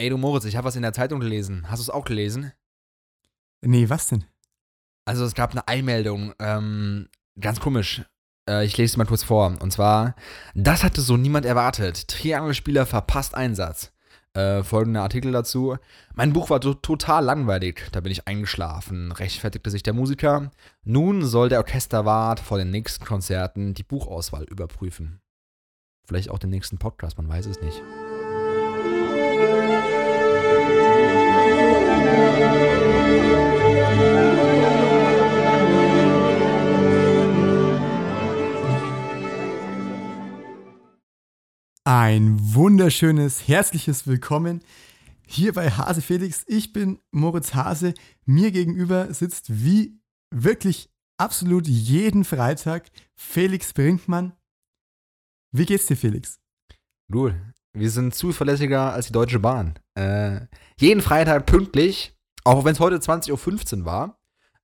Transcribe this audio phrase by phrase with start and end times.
[0.00, 1.66] Ey, du Moritz, ich habe was in der Zeitung gelesen.
[1.68, 2.52] Hast du es auch gelesen?
[3.60, 4.24] Nee, was denn?
[5.04, 8.02] Also es gab eine Einmeldung, ähm, ganz komisch.
[8.48, 9.58] Äh, ich lese es mal kurz vor.
[9.60, 10.14] Und zwar,
[10.54, 12.08] das hatte so niemand erwartet.
[12.08, 13.92] Triangelspieler verpasst Einsatz.
[14.32, 15.76] Äh, folgender Artikel dazu.
[16.14, 20.50] Mein Buch war to total langweilig, da bin ich eingeschlafen, rechtfertigte sich der Musiker.
[20.82, 25.20] Nun soll der Orchesterwart vor den nächsten Konzerten die Buchauswahl überprüfen.
[26.06, 27.82] Vielleicht auch den nächsten Podcast, man weiß es nicht.
[41.92, 44.62] Ein wunderschönes, herzliches Willkommen
[45.26, 46.44] hier bei Hase Felix.
[46.46, 47.94] Ich bin Moritz Hase.
[48.24, 50.00] Mir gegenüber sitzt wie
[50.32, 54.34] wirklich absolut jeden Freitag Felix Brinkmann.
[55.50, 56.38] Wie geht's dir, Felix?
[57.10, 57.34] Gut,
[57.72, 59.76] wir sind zuverlässiger als die Deutsche Bahn.
[59.98, 60.42] Äh,
[60.78, 64.19] jeden Freitag pünktlich, auch wenn es heute 20.15 Uhr war.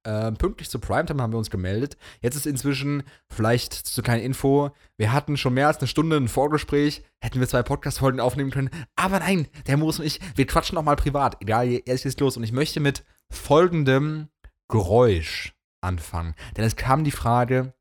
[0.06, 1.96] Äh, pünktlich zu Primetime haben wir uns gemeldet.
[2.20, 6.28] Jetzt ist inzwischen, vielleicht zu kleiner Info, wir hatten schon mehr als eine Stunde ein
[6.28, 8.70] Vorgespräch, hätten wir zwei Podcast-Folgen aufnehmen können.
[8.94, 11.42] Aber nein, der Moos und ich, wir quatschen auch mal privat.
[11.42, 12.36] Egal, jetzt geht's los.
[12.36, 14.28] Und ich möchte mit folgendem
[14.68, 16.36] Geräusch anfangen.
[16.56, 17.74] Denn es kam die Frage,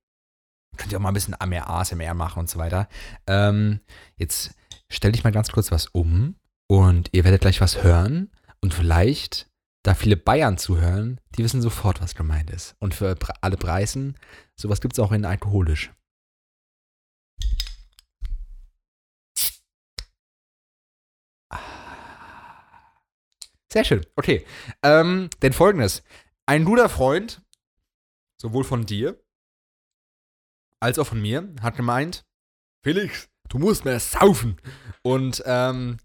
[0.78, 2.90] könnt ihr auch mal ein bisschen mehr ASMR machen und so weiter.
[3.28, 3.82] Ähm,
[4.16, 4.56] jetzt
[4.90, 9.48] stelle ich mal ganz kurz was um und ihr werdet gleich was hören und vielleicht
[9.86, 12.76] da viele Bayern zuhören, die wissen sofort, was gemeint ist.
[12.80, 14.18] Und für alle Preisen,
[14.56, 15.94] sowas gibt es auch in alkoholisch.
[23.72, 24.06] Sehr schön.
[24.16, 24.46] Okay.
[24.82, 26.02] Ähm, denn folgendes.
[26.48, 27.44] Ein guter Freund,
[28.42, 29.22] sowohl von dir
[30.80, 32.26] als auch von mir, hat gemeint,
[32.84, 34.60] Felix, du musst mehr saufen.
[35.04, 35.98] Und ähm,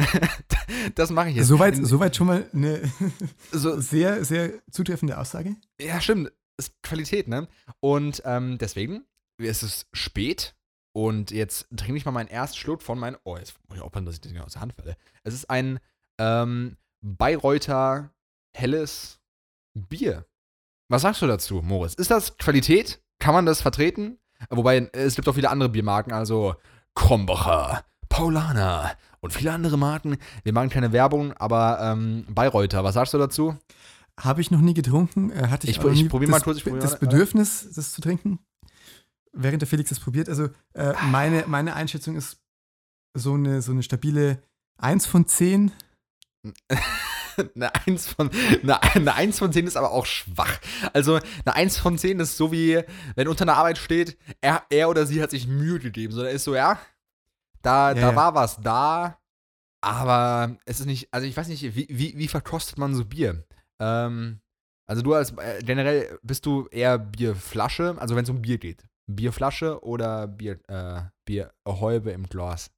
[0.94, 1.48] das mache ich jetzt.
[1.48, 2.82] Soweit, soweit schon mal eine
[3.52, 5.56] so, sehr, sehr zutreffende Aussage.
[5.80, 6.32] Ja, stimmt.
[6.58, 7.48] Ist Qualität, ne?
[7.80, 9.04] Und ähm, deswegen
[9.38, 10.54] ist es spät
[10.94, 13.16] und jetzt trinke ich mal meinen ersten Schluck von meinem.
[13.24, 14.96] Oh, jetzt muss ich aufpassen, dass ich das nicht aus der Hand falle.
[15.24, 15.80] Es ist ein
[16.18, 18.10] ähm, Bayreuther
[18.54, 19.20] helles
[19.74, 20.26] Bier.
[20.88, 21.94] Was sagst du dazu, Moritz?
[21.94, 23.02] Ist das Qualität?
[23.18, 24.18] Kann man das vertreten?
[24.50, 26.56] Wobei, es gibt auch viele andere Biermarken, also
[26.94, 30.18] Krombacher, Paulaner und viele andere Marken.
[30.42, 33.56] Wir machen keine Werbung, aber ähm, Bayreuther, was sagst du dazu?
[34.20, 35.30] Habe ich noch nie getrunken.
[35.30, 36.58] Äh, hatte ich, ich, ich probiere mal kurz.
[36.58, 38.40] Ich probier das Bedürfnis, das zu trinken,
[39.32, 40.28] während der Felix das probiert.
[40.28, 42.42] Also äh, meine, meine Einschätzung ist
[43.14, 44.42] so eine, so eine stabile
[44.78, 45.70] 1 von 10.
[47.54, 48.30] eine 1 von
[48.62, 50.58] eine, eine 1 von 10 ist aber auch schwach.
[50.92, 52.82] Also eine 1 von 10 ist so wie,
[53.14, 56.12] wenn unter einer Arbeit steht, er, er oder sie hat sich Mühe gegeben.
[56.12, 56.78] So, da ist so, ja,
[57.62, 58.16] da, ja, da ja.
[58.16, 59.18] war was da,
[59.80, 63.44] aber es ist nicht, also ich weiß nicht, wie, wie, wie verkostet man so Bier?
[63.80, 64.40] Ähm,
[64.86, 68.86] also du als äh, generell bist du eher Bierflasche, also wenn es um Bier geht.
[69.06, 72.70] Bierflasche oder Bier, äh, Bierhäube im Glas?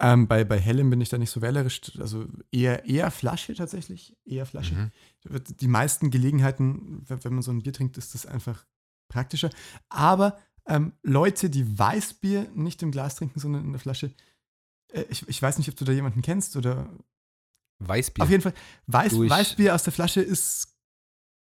[0.00, 4.14] Ähm, bei, bei Hellem bin ich da nicht so wählerisch, also eher, eher Flasche tatsächlich,
[4.26, 4.74] eher Flasche.
[4.74, 4.90] Mhm.
[5.60, 8.66] Die meisten Gelegenheiten, wenn man so ein Bier trinkt, ist das einfach
[9.08, 9.50] praktischer.
[9.88, 14.12] Aber ähm, Leute, die Weißbier nicht im Glas trinken, sondern in der Flasche.
[14.92, 16.88] Äh, ich, ich weiß nicht, ob du da jemanden kennst oder.
[17.78, 18.24] Weißbier.
[18.24, 18.54] Auf jeden Fall.
[18.86, 20.76] Weiß, Weißbier aus der Flasche ist.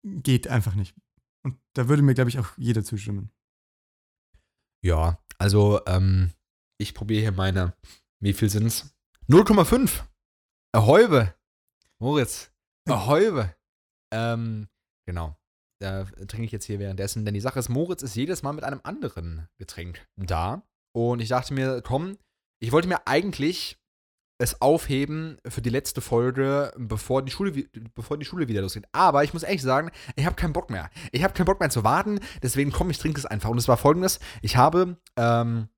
[0.03, 0.95] geht einfach nicht.
[1.43, 3.31] Und da würde mir, glaube ich, auch jeder zustimmen.
[4.83, 6.31] Ja, also, ähm,
[6.79, 7.75] ich probiere hier meine.
[8.19, 8.95] Wie viel sind es?
[9.27, 10.03] 0,5.
[10.73, 11.35] Erhäube.
[11.99, 12.51] Moritz.
[12.87, 13.55] Erhäube.
[14.11, 14.67] ähm,
[15.07, 15.40] genau
[15.81, 17.25] äh, trinke ich jetzt hier währenddessen.
[17.25, 20.63] Denn die Sache ist, Moritz ist jedes Mal mit einem anderen Getränk da.
[20.93, 22.17] Und ich dachte mir, komm,
[22.59, 23.77] ich wollte mir eigentlich
[24.41, 27.51] es aufheben für die letzte Folge, bevor die Schule,
[27.93, 28.87] bevor die Schule wieder losgeht.
[28.91, 30.89] Aber ich muss ehrlich sagen, ich habe keinen Bock mehr.
[31.11, 32.19] Ich habe keinen Bock mehr zu warten.
[32.41, 33.49] Deswegen komm, ich trinke es einfach.
[33.49, 35.69] Und es war folgendes: Ich habe ähm,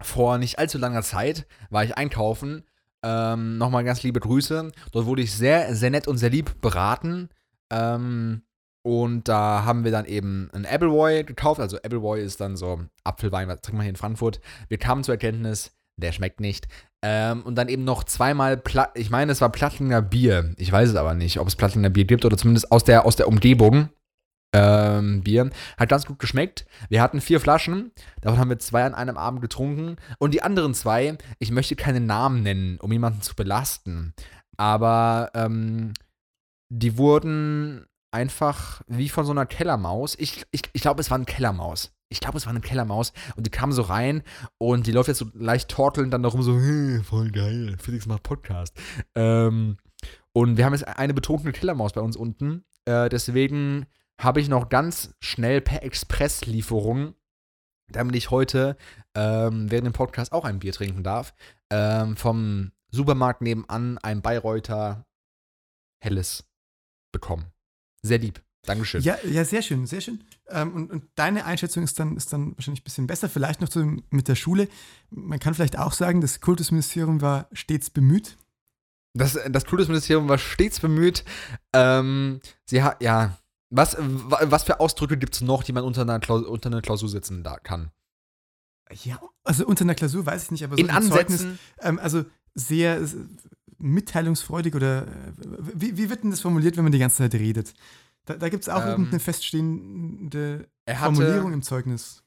[0.00, 2.64] vor nicht allzu langer Zeit war ich einkaufen.
[3.02, 4.72] Ähm, Nochmal ganz liebe Grüße.
[4.92, 7.28] Dort wurde ich sehr, sehr nett und sehr lieb beraten.
[7.70, 8.42] Ähm,
[8.82, 11.60] und da haben wir dann eben ein Appleboy gekauft.
[11.60, 14.40] Also Appleboy ist dann so Apfelwein, was trinken wir hier in Frankfurt.
[14.68, 16.66] Wir kamen zur Erkenntnis, der schmeckt nicht.
[17.02, 20.54] Ähm, und dann eben noch zweimal, Pla ich meine, es war Plattlinger Bier.
[20.56, 23.16] Ich weiß es aber nicht, ob es Plattlinger Bier gibt oder zumindest aus der, aus
[23.16, 23.90] der Umgebung.
[24.52, 25.50] Ähm, Bier.
[25.78, 26.66] Hat ganz gut geschmeckt.
[26.88, 27.92] Wir hatten vier Flaschen.
[28.20, 29.96] Davon haben wir zwei an einem Abend getrunken.
[30.18, 34.12] Und die anderen zwei, ich möchte keine Namen nennen, um jemanden zu belasten.
[34.56, 35.92] Aber ähm,
[36.68, 40.16] die wurden einfach wie von so einer Kellermaus.
[40.18, 41.92] Ich, ich, ich glaube, es war eine Kellermaus.
[42.08, 44.22] ich glaube, es war eine Kellermaus und die kam so rein
[44.58, 48.24] und die läuft jetzt so leicht tortelnd dann darum so, hey, voll geil, Felix macht
[48.24, 48.76] Podcast.
[49.14, 49.76] Ähm,
[50.32, 52.64] und wir haben jetzt eine betrunkene Kellermaus bei uns unten.
[52.84, 53.86] Äh, deswegen
[54.20, 57.14] habe ich noch ganz schnell per Expresslieferung,
[57.88, 58.76] damit ich heute
[59.14, 61.34] ähm, während dem Podcast auch ein Bier trinken darf,
[61.70, 65.06] ähm, vom Supermarkt nebenan ein Bayreuther
[66.02, 66.44] Helles
[67.12, 67.52] bekommen.
[68.02, 68.42] Sehr lieb.
[68.62, 69.02] Dankeschön.
[69.02, 70.22] Ja, ja, sehr schön, sehr schön.
[70.48, 73.28] Ähm, und, und, deine Einschätzung ist dann, ist dann wahrscheinlich ein bisschen besser.
[73.28, 74.68] Vielleicht noch zu, mit der Schule.
[75.10, 78.36] Man kann vielleicht auch sagen, das Kultusministerium war stets bemüht.
[79.14, 81.24] Das, das Kultusministerium war stets bemüht.
[81.72, 83.38] Ähm, sie hat, ja,
[83.70, 87.08] was, was für Ausdrücke gibt es noch, die man unter einer, Klausur, unter einer Klausur
[87.08, 87.90] setzen da kann?
[89.04, 91.38] Ja, also unter einer Klausur weiß ich nicht, aber so in Ansätzen.
[91.38, 92.24] Zeugnis, ähm, also
[92.54, 93.08] sehr
[93.80, 95.32] mitteilungsfreudig oder äh,
[95.74, 97.74] wie, wie wird denn das formuliert, wenn man die ganze Zeit redet?
[98.26, 102.22] Da, da gibt es auch ähm, irgendeine feststehende hatte, Formulierung im Zeugnis.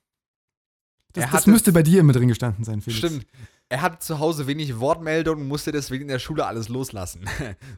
[1.13, 2.97] Das, hatte, das, müsste bei dir immer drin gestanden sein, Felix.
[2.99, 3.27] Stimmt.
[3.69, 7.25] Er hatte zu Hause wenig Wortmeldung und musste deswegen in der Schule alles loslassen.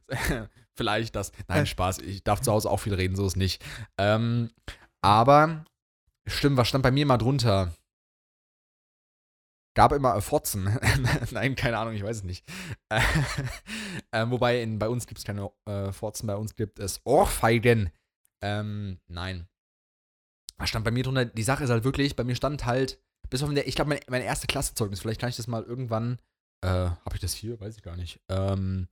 [0.75, 1.31] Vielleicht das.
[1.47, 1.65] Nein, äh.
[1.65, 1.99] Spaß.
[1.99, 3.63] Ich darf zu Hause auch viel reden, so ist nicht.
[3.97, 4.49] Ähm,
[5.01, 5.65] aber,
[6.25, 7.73] stimmt, was stand bei mir mal drunter?
[9.75, 10.79] Gab immer Fotzen.
[11.31, 12.45] Nein, keine Ahnung, ich weiß es nicht.
[12.89, 17.91] äh, wobei in, bei uns gibt es keine äh, Fotzen, bei uns gibt es Ohrfeigen.
[18.41, 19.47] Ähm, nein.
[20.57, 21.25] Was stand bei mir drunter?
[21.25, 24.01] Die Sache ist halt wirklich, bei mir stand halt, bis auf der, ich glaube, meine,
[24.07, 26.19] meine erste Klassezeugnis, vielleicht kann ich das mal irgendwann,
[26.61, 27.59] äh, habe ich das hier?
[27.59, 28.21] Weiß ich gar nicht.
[28.29, 28.87] Ähm,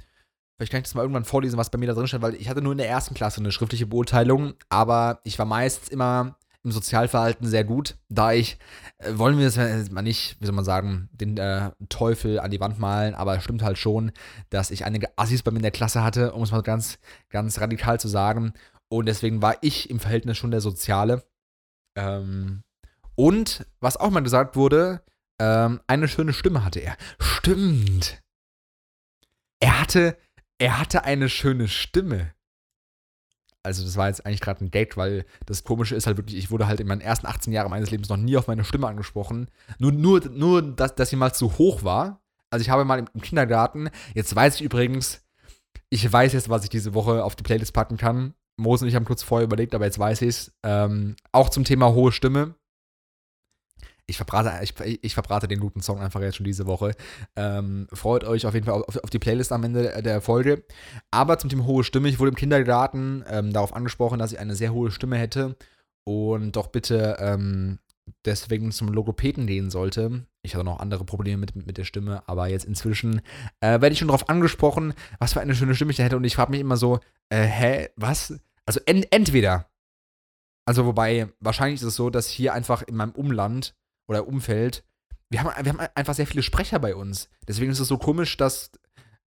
[0.57, 2.49] vielleicht kann ich das mal irgendwann vorlesen, was bei mir da drin stand, weil ich
[2.49, 6.71] hatte nur in der ersten Klasse eine schriftliche Beurteilung, aber ich war meist immer im
[6.71, 8.57] Sozialverhalten sehr gut, da ich,
[8.99, 12.59] äh, wollen wir es mal nicht, wie soll man sagen, den äh, Teufel an die
[12.59, 14.11] Wand malen, aber es stimmt halt schon,
[14.49, 16.99] dass ich einige Assis bei mir in der Klasse hatte, um es mal ganz,
[17.29, 18.53] ganz radikal zu sagen.
[18.89, 21.23] Und deswegen war ich im Verhältnis schon der Soziale.
[21.95, 22.63] Ähm,
[23.15, 25.03] und was auch mal gesagt wurde,
[25.39, 26.95] ähm, eine schöne Stimme hatte er.
[27.19, 28.21] Stimmt.
[29.59, 30.17] Er hatte,
[30.59, 32.33] er hatte eine schöne Stimme
[33.63, 36.51] also das war jetzt eigentlich gerade ein Gag, weil das Komische ist halt wirklich, ich
[36.51, 39.49] wurde halt in meinen ersten 18 Jahren meines Lebens noch nie auf meine Stimme angesprochen.
[39.79, 42.21] Nur, nur, nur dass, dass sie mal zu hoch war.
[42.49, 45.23] Also ich habe mal im, Kindergarten, jetzt weiß ich übrigens,
[45.89, 48.33] ich weiß jetzt, was ich diese Woche auf die Playlist packen kann.
[48.57, 50.53] Mose und ich haben kurz vorher überlegt, aber jetzt weiß ich es.
[50.63, 52.55] Ähm, auch zum Thema hohe Stimme
[54.05, 54.73] ich verbrate, ich,
[55.03, 56.93] ich verbrate den guten Song einfach jetzt schon diese Woche.
[57.35, 60.63] Ähm, freut euch auf jeden Fall auf, auf, die Playlist am Ende der Folge.
[61.11, 64.55] Aber zum Thema hohe Stimme, ich wurde im Kindergarten ähm, darauf angesprochen, dass ich eine
[64.55, 65.55] sehr hohe Stimme hätte
[66.05, 67.79] und doch bitte ähm,
[68.25, 70.25] deswegen zum Logopäden gehen sollte.
[70.41, 73.21] Ich hatte noch andere Probleme mit, mit der Stimme, aber jetzt inzwischen
[73.61, 76.17] äh, werde ich schon darauf angesprochen, was für eine schöne Stimme ich da hätte.
[76.17, 78.37] Und ich frage mich immer so, äh, hä, was?
[78.65, 79.69] Also en entweder,
[80.65, 83.75] also wobei, wahrscheinlich ist es so, dass hier einfach in meinem Umland
[84.07, 84.83] oder Umfeld,
[85.29, 87.29] wir haben, wir haben einfach sehr viele Sprecher bei uns.
[87.47, 88.71] Deswegen ist es so komisch, dass,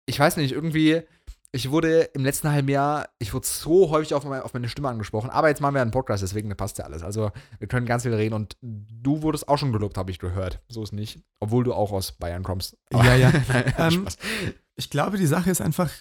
[0.08, 1.04] ich weiß nicht, irgendwie,
[1.52, 4.90] ich wurde im letzten halben Jahr, ich wurde so häufig auf meine, auf meine Stimme
[4.90, 7.04] angesprochen, aber jetzt machen wir einen Podcast, deswegen passt ja alles.
[7.04, 10.62] Also wir können ganz viel reden und du wurdest auch schon gelobt, habe ich gehört.
[10.70, 11.20] So ist nicht.
[11.40, 12.78] Obwohl du auch aus Bayern kommst.
[12.92, 13.32] ja, ja.
[13.78, 14.08] ähm,
[14.76, 15.92] ich glaube, die Sache ist einfach,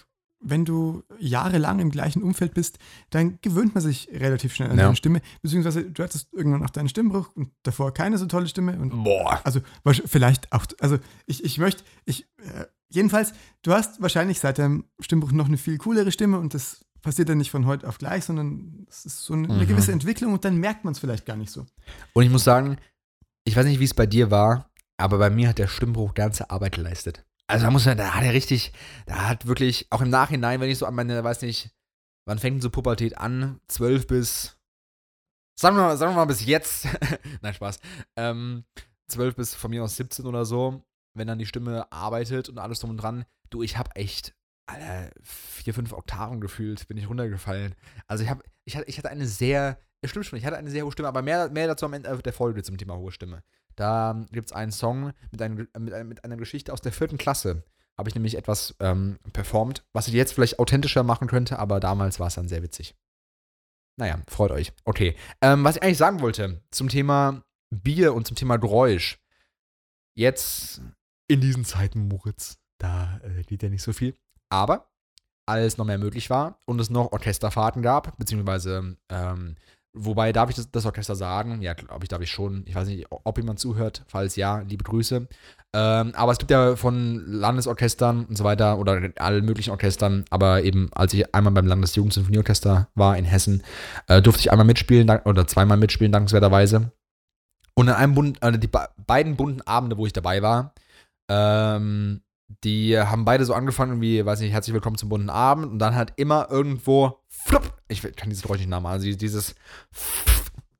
[0.41, 2.79] wenn du jahrelang im gleichen Umfeld bist,
[3.09, 4.85] dann gewöhnt man sich relativ schnell an ja.
[4.85, 5.21] deine Stimme.
[5.41, 8.77] Beziehungsweise du hattest irgendwann auch deinen Stimmbruch und davor keine so tolle Stimme.
[8.79, 9.39] Und Boah.
[9.43, 9.61] Also
[10.05, 15.31] vielleicht auch, also ich, ich möchte, ich, äh, jedenfalls, du hast wahrscheinlich seit deinem Stimmbruch
[15.31, 18.85] noch eine viel coolere Stimme und das passiert dann nicht von heute auf gleich, sondern
[18.89, 19.53] es ist so eine, mhm.
[19.53, 21.65] eine gewisse Entwicklung und dann merkt man es vielleicht gar nicht so.
[22.13, 22.77] Und ich muss sagen,
[23.43, 26.49] ich weiß nicht, wie es bei dir war, aber bei mir hat der Stimmbruch ganze
[26.51, 27.25] Arbeit geleistet.
[27.51, 28.71] Also da muss man, da hat er richtig,
[29.05, 31.69] da hat wirklich, auch im Nachhinein, wenn ich so an meine, weiß nicht,
[32.25, 33.59] wann fängt so Pubertät an?
[33.67, 34.57] 12 bis,
[35.59, 36.87] sagen wir mal, sagen wir mal bis jetzt,
[37.41, 37.81] nein, Spaß,
[38.15, 38.63] ähm,
[39.09, 40.81] 12 bis von mir aus 17 oder so,
[41.13, 43.25] wenn dann die Stimme arbeitet und alles drum und dran.
[43.49, 44.33] Du, ich hab echt,
[44.65, 47.75] Alter, vier, fünf Oktaven gefühlt, bin ich runtergefallen.
[48.07, 50.85] Also ich hab, ich hatte, ich hatte eine sehr, stimmt schon, ich hatte eine sehr
[50.85, 53.43] hohe Stimme, aber mehr, mehr dazu am Ende der Folge zum Thema hohe Stimme.
[53.75, 57.63] Da gibt es einen Song mit, einem, mit, mit, einer Geschichte aus der vierten Klasse.
[57.97, 62.19] Habe ich nämlich etwas ähm, performt, was ich jetzt vielleicht authentischer machen könnte, aber damals
[62.19, 62.95] war es dann sehr witzig.
[63.97, 64.73] Naja, freut euch.
[64.85, 65.15] Okay.
[65.41, 69.19] Ähm, was ich eigentlich sagen wollte zum Thema Bier und zum Thema Geräusch.
[70.15, 70.81] Jetzt
[71.27, 74.15] in diesen Zeiten, Moritz, da äh, geht ja nicht so viel.
[74.49, 74.91] Aber
[75.45, 79.55] als noch mehr möglich war und es noch Orchesterfahrten gab, beziehungsweise ähm,
[79.93, 81.61] Wobei, darf ich das, das Orchester sagen?
[81.61, 82.63] Ja, glaube ich, darf ich schon.
[82.65, 84.03] Ich weiß nicht, ob jemand zuhört.
[84.07, 85.27] Falls ja, liebe Grüße.
[85.73, 90.23] Ähm, aber es gibt ja von Landesorchestern und so weiter oder allen möglichen Orchestern.
[90.29, 93.63] Aber eben, als ich einmal beim Landesjugendsinfonieorchester war in Hessen,
[94.07, 96.91] äh, durfte ich einmal mitspielen oder zweimal mitspielen, dankenswerterweise.
[97.75, 98.69] Und an einem bunten, also die
[99.07, 100.73] beiden bunten Abende, wo ich dabei war,
[101.29, 102.21] ähm,
[102.63, 105.71] die haben beide so angefangen wie, weiß nicht, herzlich willkommen zum bunten Abend.
[105.71, 109.55] Und dann halt immer irgendwo, flupp, ich kann dieses Geräusch nicht nachmachen, also dieses,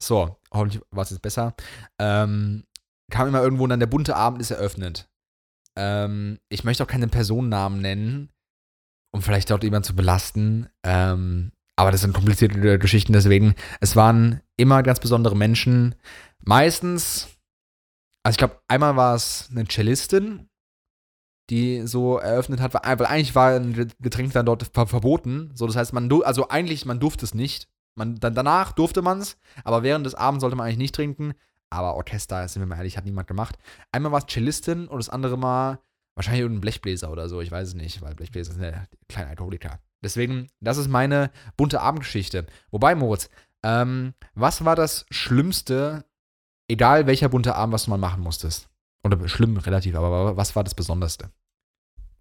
[0.01, 1.55] so, hoffentlich war es jetzt besser,
[1.99, 2.63] ähm,
[3.11, 5.09] kam immer irgendwo und dann der bunte Abend ist eröffnet.
[5.77, 8.29] Ähm, ich möchte auch keine Personennamen nennen,
[9.13, 14.41] um vielleicht dort jemanden zu belasten, ähm, aber das sind komplizierte Geschichten, deswegen, es waren
[14.57, 15.95] immer ganz besondere Menschen,
[16.39, 17.29] meistens,
[18.23, 20.50] also ich glaube, einmal war es eine Cellistin,
[21.51, 25.51] die so eröffnet hat, weil, eigentlich war ein Getränk dann dort verboten.
[25.53, 27.67] So, das heißt, man also eigentlich man durfte es nicht.
[27.95, 31.33] Man, dann, danach durfte man es, aber während des Abends sollte man eigentlich nicht trinken.
[31.69, 33.57] Aber Orchester, sind wir mal ehrlich, hat niemand gemacht.
[33.91, 35.79] Einmal war es Cellistin und das andere Mal
[36.15, 39.79] wahrscheinlich irgendein Blechbläser oder so, ich weiß es nicht, weil Blechbläser sind ja kleine Alkoholiker.
[40.03, 42.47] Deswegen, das ist meine bunte Abendgeschichte.
[42.71, 43.29] Wobei, Moritz,
[43.63, 46.05] ähm, was war das Schlimmste,
[46.69, 48.69] egal welcher bunte Abend, was du mal machen musstest?
[49.03, 51.31] Oder schlimm relativ, aber was war das Besonderste?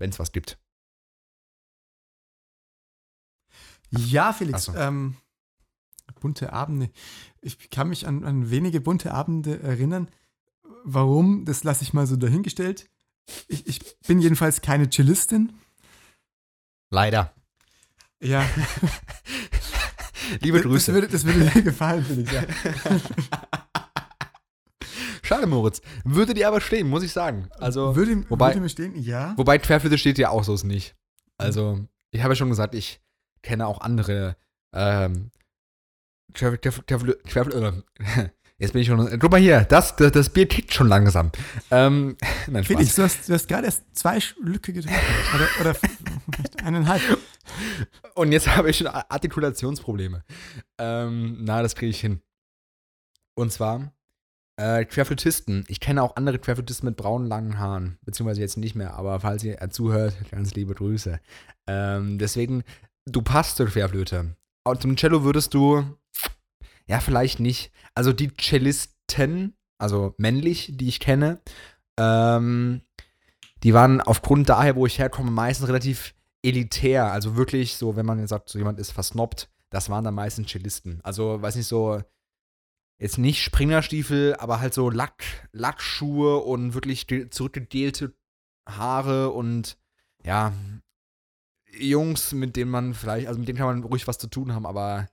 [0.01, 0.59] Wenn es was gibt.
[3.91, 4.65] Ja, Felix.
[4.65, 4.75] So.
[4.75, 5.17] Ähm,
[6.21, 6.91] bunte Abende.
[7.41, 10.09] Ich kann mich an, an wenige bunte Abende erinnern.
[10.85, 12.89] Warum, das lasse ich mal so dahingestellt.
[13.49, 15.53] Ich, ich bin jedenfalls keine Cellistin.
[16.91, 17.35] Leider.
[18.21, 18.45] Ja.
[20.41, 20.93] Liebe Grüße.
[20.93, 22.33] Das würde, das würde dir gefallen, Felix.
[22.33, 22.45] Ja.
[25.31, 25.81] Schade, Moritz.
[26.03, 27.49] Würde dir aber stehen, muss ich sagen.
[27.61, 29.33] Also, würde, wobei, würde mir stehen, ja.
[29.37, 30.97] Wobei Querflöte steht ja auch so nicht.
[31.39, 33.01] Also, ich habe ja schon gesagt, ich
[33.41, 34.35] kenne auch andere
[34.75, 35.31] ähm,
[36.35, 37.85] Querflöte.
[38.59, 39.21] Jetzt bin ich schon.
[39.21, 41.31] Guck mal hier, das, das, das Bier kickt schon langsam.
[41.71, 42.17] Ähm,
[42.49, 44.99] nein, Felix, du hast, du hast gerade erst zwei Schlücke getrunken.
[45.37, 45.79] Oder, oder
[46.65, 47.03] eineinhalb.
[48.17, 50.25] Und jetzt habe ich schon Artikulationsprobleme.
[50.79, 52.21] Ähm, na, das kriege ich hin.
[53.37, 53.93] Und zwar
[54.61, 55.65] äh, Querflötisten.
[55.69, 57.99] Ich kenne auch andere Querflötisten mit braunen, langen Haaren.
[58.03, 61.19] Beziehungsweise jetzt nicht mehr, aber falls ihr zuhört, ganz liebe Grüße.
[61.67, 62.63] Ähm, deswegen,
[63.07, 64.37] du passt zur Querflöte.
[64.65, 65.85] Und zum Cello würdest du,
[66.87, 67.73] ja, vielleicht nicht.
[67.95, 71.41] Also die Cellisten, also männlich, die ich kenne,
[71.99, 72.83] ähm,
[73.63, 77.13] die waren aufgrund daher, wo ich herkomme, meistens relativ elitär.
[77.13, 80.51] Also wirklich so, wenn man jetzt sagt, so jemand ist versnobbt, das waren dann meistens
[80.51, 81.01] Cellisten.
[81.03, 82.03] Also, weiß nicht, so
[83.01, 88.15] jetzt nicht Springerstiefel, aber halt so Lack, Lackschuhe und wirklich zurückgedelte
[88.69, 89.79] Haare und
[90.23, 90.53] ja,
[91.73, 94.67] Jungs, mit denen man vielleicht, also mit denen kann man ruhig was zu tun haben,
[94.67, 95.09] aber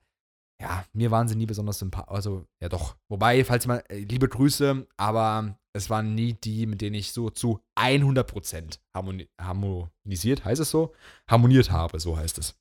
[0.60, 2.12] ja, mir waren sie nie besonders sympathisch.
[2.12, 2.96] Also, ja doch.
[3.08, 7.30] Wobei, falls mal, äh, liebe Grüße, aber es waren nie die, mit denen ich so
[7.30, 10.94] zu 100% harmoni harmonisiert, heißt es so?
[11.30, 12.58] Harmoniert habe, so heißt es.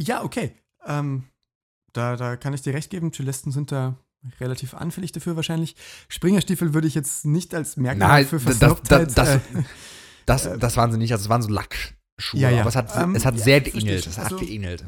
[0.00, 0.56] Ja, okay.
[0.86, 1.28] Ähm,
[1.92, 3.98] da, da kann ich dir recht geben, Cellisten sind da
[4.40, 5.76] relativ anfällig dafür wahrscheinlich.
[6.08, 9.08] Springerstiefel würde ich jetzt nicht als Merkmal Nein, für Versnobtheit...
[9.08, 9.40] Das, das, äh,
[10.26, 12.60] das, das, das, waren sie nicht, also es waren so Lackschuhe, ja, ja.
[12.60, 14.06] aber es hat, ähm, es hat ja, sehr geähnelt.
[14.06, 14.84] Es hat also, geähnelt.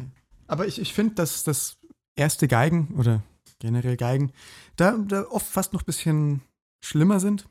[0.47, 1.79] Aber ich, ich finde, dass das
[2.17, 3.23] erste Geigen oder
[3.59, 4.33] generell Geigen
[4.77, 6.43] da, da oft fast noch ein bisschen
[6.83, 7.49] schlimmer sind.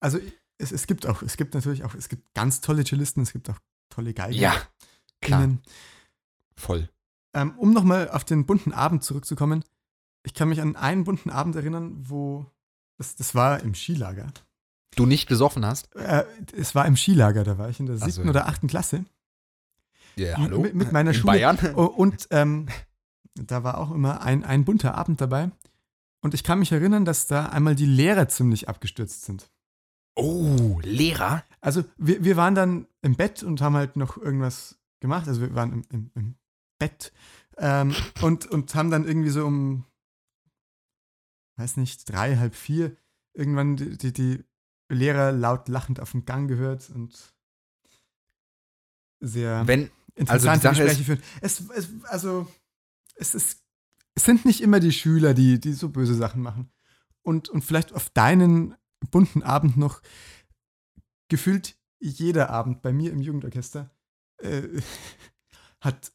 [0.00, 0.18] Also
[0.58, 3.48] es, es gibt auch, es gibt natürlich auch, es gibt ganz tolle Cellisten, es gibt
[3.50, 4.38] auch tolle Geigen.
[4.38, 4.54] Ja,
[5.20, 5.48] klar.
[6.56, 6.88] Voll.
[7.34, 9.64] Ähm, um nochmal auf den bunten Abend zurückzukommen,
[10.26, 12.46] ich kann mich an einen bunten Abend erinnern, wo
[12.98, 14.26] das, das war im Skilager.
[14.96, 15.94] Du nicht gesoffen hast?
[15.94, 16.24] Äh,
[16.56, 18.28] es war im Skilager, da war ich in der siebten so.
[18.28, 19.04] oder achten Klasse.
[20.16, 20.60] Ja, hallo?
[20.60, 21.32] Mit, mit meiner in Schule.
[21.32, 21.58] Bayern?
[21.74, 22.66] Und ähm,
[23.34, 25.50] da war auch immer ein, ein bunter Abend dabei.
[26.22, 29.48] Und ich kann mich erinnern, dass da einmal die Lehrer ziemlich abgestürzt sind.
[30.16, 31.44] Oh, Lehrer?
[31.60, 35.28] Also wir, wir waren dann im Bett und haben halt noch irgendwas gemacht.
[35.28, 36.34] Also wir waren im, im, im
[36.78, 37.12] Bett
[37.58, 39.84] ähm, und, und haben dann irgendwie so um
[41.56, 42.96] weiß nicht, drei, halb vier,
[43.32, 44.44] irgendwann die, die, die
[44.88, 47.34] Lehrer laut lachend auf den Gang gehört und
[49.20, 51.22] sehr Wenn, interessante also Gespräche führen.
[51.40, 52.46] Es, es, also,
[53.14, 53.64] es, ist,
[54.14, 56.70] es sind nicht immer die Schüler, die, die so böse Sachen machen.
[57.22, 58.76] Und, und vielleicht auf deinen
[59.10, 60.02] bunten Abend noch
[61.28, 63.90] gefühlt jeder Abend bei mir im Jugendorchester
[64.38, 64.62] äh,
[65.80, 66.12] hat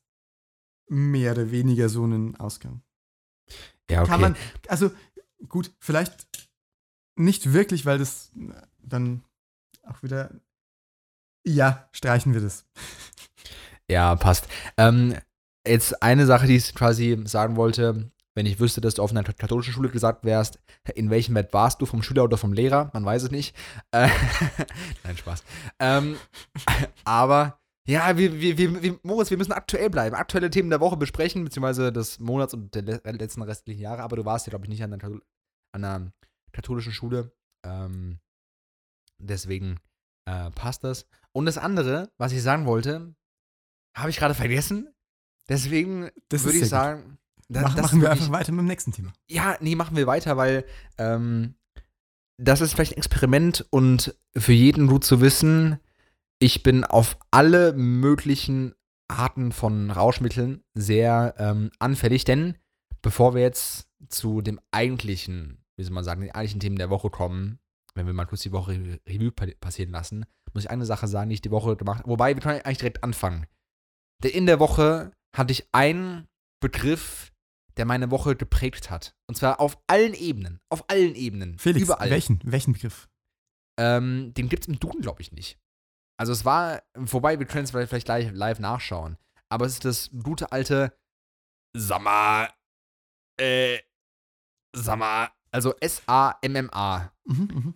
[0.87, 2.83] mehr oder weniger so einen Ausgang.
[3.89, 4.09] Ja, okay.
[4.09, 4.35] Kann man,
[4.67, 4.91] also
[5.47, 6.27] gut, vielleicht
[7.15, 8.31] nicht wirklich, weil das
[8.79, 9.23] dann
[9.83, 10.31] auch wieder.
[11.45, 12.65] Ja, streichen wir das.
[13.89, 14.47] Ja, passt.
[14.77, 15.17] Ähm,
[15.67, 19.23] jetzt eine Sache, die ich quasi sagen wollte, wenn ich wüsste, dass du auf einer
[19.23, 20.59] katholischen Schule gesagt wärst,
[20.95, 22.89] in welchem Bett warst du, vom Schüler oder vom Lehrer?
[22.93, 23.53] Man weiß es nicht.
[23.91, 24.07] Äh,
[25.03, 25.43] Nein, Spaß.
[25.79, 26.15] Ähm,
[27.03, 27.59] aber
[27.91, 31.91] ja, wir, wir, wir, Moritz, wir müssen aktuell bleiben, aktuelle Themen der Woche besprechen, beziehungsweise
[31.91, 32.83] des Monats und der
[33.13, 35.11] letzten restlichen Jahre, aber du warst ja, glaube ich, nicht an der,
[35.73, 36.11] an der
[36.53, 37.31] katholischen Schule.
[37.65, 38.19] Ähm,
[39.19, 39.79] deswegen
[40.25, 41.07] äh, passt das.
[41.33, 43.15] Und das andere, was ich sagen wollte,
[43.97, 44.93] habe ich gerade vergessen.
[45.49, 47.17] Deswegen würde ich sagen,
[47.49, 49.11] da- Mach, machen wir ich- einfach weiter mit dem nächsten Thema.
[49.29, 50.65] ja, nee, machen wir weiter, weil
[50.97, 51.55] ähm,
[52.37, 55.79] das ist vielleicht ein Experiment und für jeden gut zu wissen,
[56.41, 58.73] ich bin auf alle möglichen
[59.07, 62.57] Arten von Rauschmitteln sehr ähm, anfällig, denn
[63.01, 67.09] bevor wir jetzt zu dem eigentlichen, wie soll man sagen, den eigentlichen Themen der Woche
[67.11, 67.59] kommen,
[67.93, 71.07] wenn wir mal kurz die Woche Re- Revue pa- passieren lassen, muss ich eine Sache
[71.07, 72.09] sagen, die ich die Woche gemacht habe.
[72.09, 73.45] Wobei, wir können eigentlich direkt anfangen.
[74.23, 76.27] Denn in der Woche hatte ich einen
[76.59, 77.31] Begriff,
[77.77, 79.15] der meine Woche geprägt hat.
[79.27, 80.59] Und zwar auf allen Ebenen.
[80.69, 81.57] Auf allen Ebenen.
[81.59, 82.09] Felix, Überall.
[82.09, 82.39] welchen?
[82.43, 83.07] Welchen Begriff?
[83.79, 85.57] Ähm, den gibt es im Duden, glaube ich, nicht.
[86.21, 89.17] Also es war, wobei wir können es vielleicht vielleicht gleich live nachschauen.
[89.49, 90.95] Aber es ist das gute alte
[91.75, 92.47] Samma,
[93.39, 93.79] äh,
[94.75, 97.11] Samma, also S-A-M-M-A.
[97.25, 97.73] Mhm, mhm.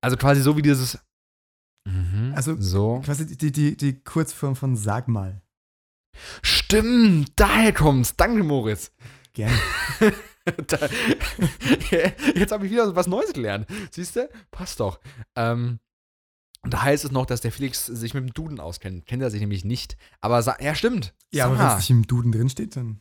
[0.00, 0.98] Also quasi so wie dieses.
[1.86, 3.02] Mhm, Also- so.
[3.04, 5.42] Quasi die, die, die Kurzform von Sag mal.
[6.42, 8.16] Stimmt, daher kommt's.
[8.16, 8.90] Danke, Moritz.
[9.34, 9.54] Gerne.
[10.66, 10.78] da,
[12.34, 13.66] jetzt habe ich wieder was Neues gelernt.
[13.90, 14.30] Siehst du?
[14.50, 14.98] Passt doch.
[15.36, 15.78] Ähm,
[16.62, 19.06] und da heißt es noch, dass der Felix sich mit dem Duden auskennt.
[19.06, 19.96] Kennt er sich nämlich nicht.
[20.20, 21.14] Aber sa- ja, stimmt.
[21.32, 23.00] Ja, Sag aber wenn es nicht im Duden drin steht, dann.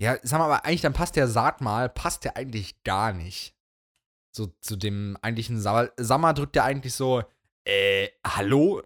[0.00, 3.54] Ja, sag mal, aber eigentlich, dann passt der Sag mal, passt der eigentlich gar nicht.
[4.34, 5.90] So zu dem eigentlichen Sammer.
[5.98, 7.22] Sammer drückt ja eigentlich so,
[7.64, 8.82] äh, hallo?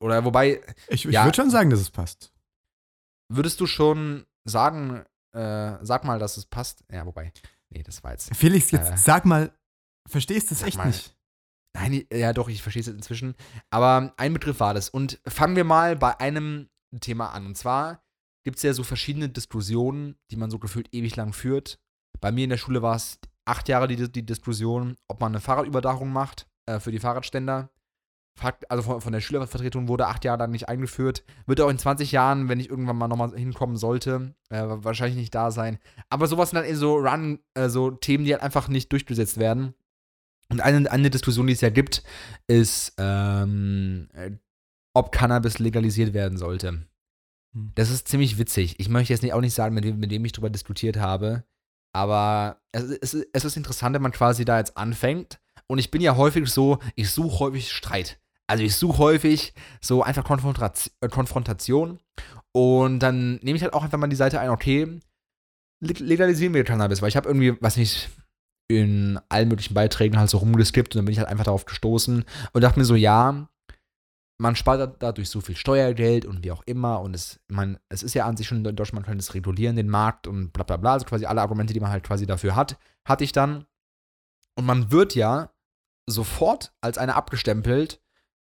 [0.00, 1.24] Oder wobei, Ich, ich Ja.
[1.24, 2.32] würde schon sagen, dass es passt.
[3.28, 6.84] würdest du schon sagen, äh, sag mal, dass es passt?
[6.92, 7.32] Ja, wobei,
[7.70, 8.34] nee, das war jetzt.
[8.36, 8.96] Felix, jetzt Äh.
[8.98, 9.52] sag mal,
[10.08, 10.86] verstehst du es echt mal.
[10.88, 11.16] nicht?
[11.76, 13.34] Nein, ja doch, ich verstehe es jetzt inzwischen.
[13.68, 14.88] Aber ein Begriff war das.
[14.88, 17.44] Und fangen wir mal bei einem Thema an.
[17.46, 18.02] Und zwar
[18.44, 21.78] gibt es ja so verschiedene Diskussionen, die man so gefühlt ewig lang führt.
[22.20, 25.40] Bei mir in der Schule war es acht Jahre die, die Diskussion, ob man eine
[25.40, 27.68] Fahrradüberdachung macht äh, für die Fahrradständer.
[28.68, 31.24] Also von, von der Schülervertretung wurde acht Jahre lang nicht eingeführt.
[31.46, 35.34] Wird auch in 20 Jahren, wenn ich irgendwann mal nochmal hinkommen sollte, äh, wahrscheinlich nicht
[35.34, 35.78] da sein.
[36.08, 39.38] Aber sowas sind dann eben so Run, äh, so Themen, die halt einfach nicht durchgesetzt
[39.38, 39.74] werden.
[40.48, 42.02] Und eine, eine Diskussion, die es ja gibt,
[42.46, 44.30] ist, ähm, äh,
[44.94, 46.86] ob Cannabis legalisiert werden sollte.
[47.52, 47.72] Hm.
[47.74, 48.78] Das ist ziemlich witzig.
[48.78, 51.44] Ich möchte jetzt nicht, auch nicht sagen, mit wem, mit wem ich drüber diskutiert habe,
[51.92, 55.40] aber es, es, es ist interessant, wenn man quasi da jetzt anfängt.
[55.66, 58.20] Und ich bin ja häufig so, ich suche häufig Streit.
[58.46, 61.98] Also ich suche häufig so einfach Konfrontation, äh, Konfrontation.
[62.52, 65.00] Und dann nehme ich halt auch einfach mal die Seite ein, okay,
[65.80, 68.08] leg- legalisieren wir Cannabis, weil ich habe irgendwie, was nicht,
[68.68, 72.24] in allen möglichen Beiträgen halt so rumgeskippt und dann bin ich halt einfach darauf gestoßen
[72.52, 73.48] und dachte mir so, ja,
[74.38, 78.14] man spart dadurch so viel Steuergeld und wie auch immer und es, man, es ist
[78.14, 80.76] ja an sich schon in Deutschland, man könnte es regulieren, den Markt und bla bla
[80.76, 83.66] bla, also quasi alle Argumente, die man halt quasi dafür hat, hatte ich dann.
[84.58, 85.50] Und man wird ja
[86.06, 88.00] sofort als einer abgestempelt,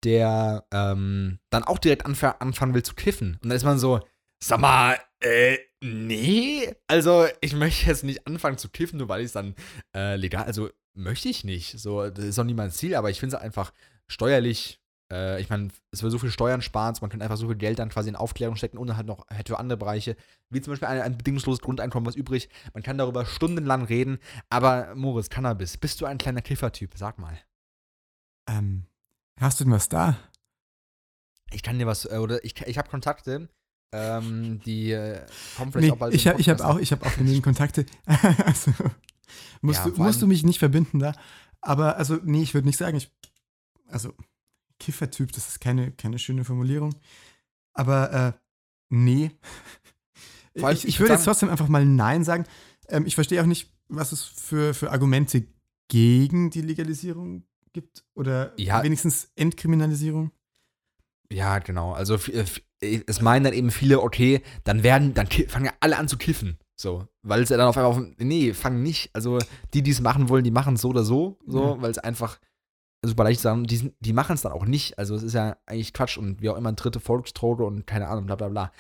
[0.03, 3.39] der ähm, dann auch direkt anf anfangen will zu kiffen.
[3.41, 4.01] Und dann ist man so,
[4.39, 6.73] sag mal, äh, nee.
[6.87, 9.55] Also, ich möchte jetzt nicht anfangen zu kiffen, nur weil ich es dann
[9.95, 11.79] äh, legal, also möchte ich nicht.
[11.79, 13.71] So, das ist auch nie mein Ziel, aber ich finde es einfach
[14.07, 14.81] steuerlich.
[15.11, 17.79] Äh, ich meine, es will so viel Steuern sparen, man könnte einfach so viel Geld
[17.79, 20.17] dann quasi in Aufklärung stecken und halt noch halt für andere Bereiche,
[20.49, 22.49] wie zum Beispiel ein, ein bedingungsloses Grundeinkommen, was übrig.
[22.73, 26.93] Man kann darüber stundenlang reden, aber Moritz, Cannabis, bist du ein kleiner Kiffertyp?
[26.97, 27.37] Sag mal.
[28.49, 28.85] Ähm,
[29.39, 30.17] hast du denn was da?
[31.51, 33.49] Ich kann dir was, äh, oder ich, ich habe Kontakte,
[33.91, 37.15] ähm, die äh, kommen vielleicht Nee, auch bald ich habe hab auch, ich hab auch
[37.15, 37.85] genügend Kontakte.
[38.45, 38.71] also,
[39.61, 41.13] musst, Ja, du, musst du mich nicht verbinden da.
[41.61, 43.11] Aber also, nee, ich würde nicht sagen, ich.
[43.87, 44.13] Also,
[44.79, 46.93] Kiffertyp, das ist keine, keine schöne Formulierung.
[47.73, 48.33] Aber äh,
[48.89, 49.31] nee.
[50.61, 52.45] Allem, ich, ich ich würd würde jetzt trotzdem einfach mal Nein sagen.
[52.89, 55.47] Ähm, ich verstehe auch nicht, was es für, für Argumente
[55.87, 58.03] gegen die Legalisierung gibt.
[58.15, 58.83] Oder Ja.
[58.83, 60.31] wenigstens Entkriminalisierung.
[61.31, 61.93] Ja, genau.
[61.93, 62.45] Also äh,
[62.81, 66.57] es meinen dann eben viele, okay, dann werden, dann fangen ja alle an zu kiffen.
[66.75, 67.07] So.
[67.23, 69.09] Weil es ja dann auf einmal auf, nee, fangen nicht.
[69.13, 69.39] Also
[69.73, 71.81] die, die es machen wollen, die machen es so oder so, so, Ja.
[71.81, 72.39] weil es einfach
[73.03, 74.97] super leicht sagen, die, die machen es dann auch nicht.
[74.99, 78.25] Also es ist ja eigentlich Quatsch und wie auch immer dritte Volksdroge und keine Ahnung,
[78.27, 78.71] bla bla bla.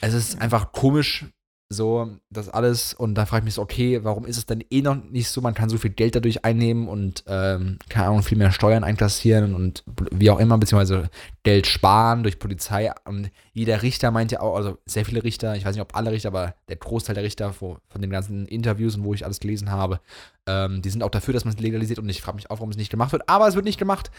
[0.00, 1.26] Es ist einfach komisch,
[1.74, 2.94] so, das alles.
[2.94, 5.40] Und da frage ich mich so, okay, warum ist es denn eh noch nicht so?
[5.40, 9.54] Man kann so viel Geld dadurch einnehmen und, ähm, keine Ahnung, viel mehr Steuern einkassieren
[9.54, 11.10] und wie auch immer, beziehungsweise
[11.42, 12.90] Geld sparen durch Polizei.
[13.04, 16.12] Und jeder Richter meint ja auch, also sehr viele Richter, ich weiß nicht, ob alle
[16.12, 19.40] Richter, aber der Großteil der Richter wo, von den ganzen Interviews und wo ich alles
[19.40, 20.00] gelesen habe,
[20.46, 21.98] ähm, die sind auch dafür, dass man es legalisiert.
[21.98, 23.28] Und ich frage mich auch, warum es nicht gemacht wird.
[23.28, 24.10] Aber es wird nicht gemacht.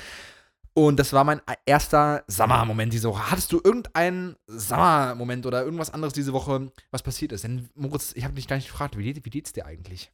[0.77, 3.31] Und das war mein erster Sommermoment diese Woche.
[3.31, 7.45] Hattest du irgendeinen Sommermoment oder irgendwas anderes diese Woche, was passiert ist?
[7.45, 10.11] Denn Moritz, ich habe dich gar nicht gefragt, wie, geht- wie geht's dir eigentlich?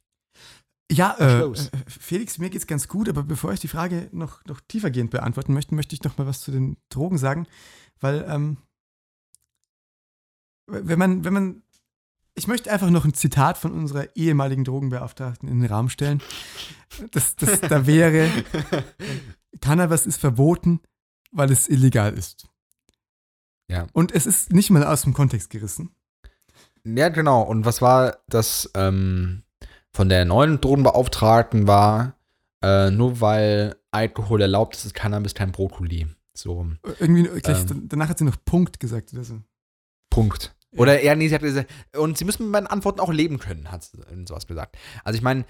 [0.90, 1.52] Ja, äh,
[1.88, 5.74] Felix, mir geht's ganz gut, aber bevor ich die Frage noch, noch tiefergehend beantworten möchte,
[5.74, 7.46] möchte ich noch mal was zu den Drogen sagen,
[8.00, 8.58] weil ähm,
[10.68, 11.62] wenn man, wenn man,
[12.34, 16.22] ich möchte einfach noch ein Zitat von unserer ehemaligen Drogenbeauftragten in den Raum stellen.
[17.10, 18.28] Das, das, da wäre,
[19.62, 20.80] Cannabis ist verboten,
[21.30, 22.46] weil es illegal ist.
[23.68, 23.86] Ja.
[23.94, 25.94] Und es ist nicht mal aus dem Kontext gerissen.
[26.84, 27.42] Ja, genau.
[27.42, 29.44] Und was war das ähm,
[29.92, 32.18] von der neuen Drogenbeauftragten war,
[32.62, 36.06] äh, nur weil Alkohol erlaubt ist, ist Cannabis kein Brokkoli.
[36.34, 36.66] So.
[36.98, 39.40] Irgendwie, gleich, ähm, danach hat sie noch Punkt gesagt oder so.
[40.10, 40.54] Punkt.
[40.76, 43.70] Oder eher, nee, sie hat gesagt, und sie müssen mit meinen Antworten auch leben können,
[43.70, 44.78] hat sie sowas gesagt.
[45.04, 45.44] Also ich meine,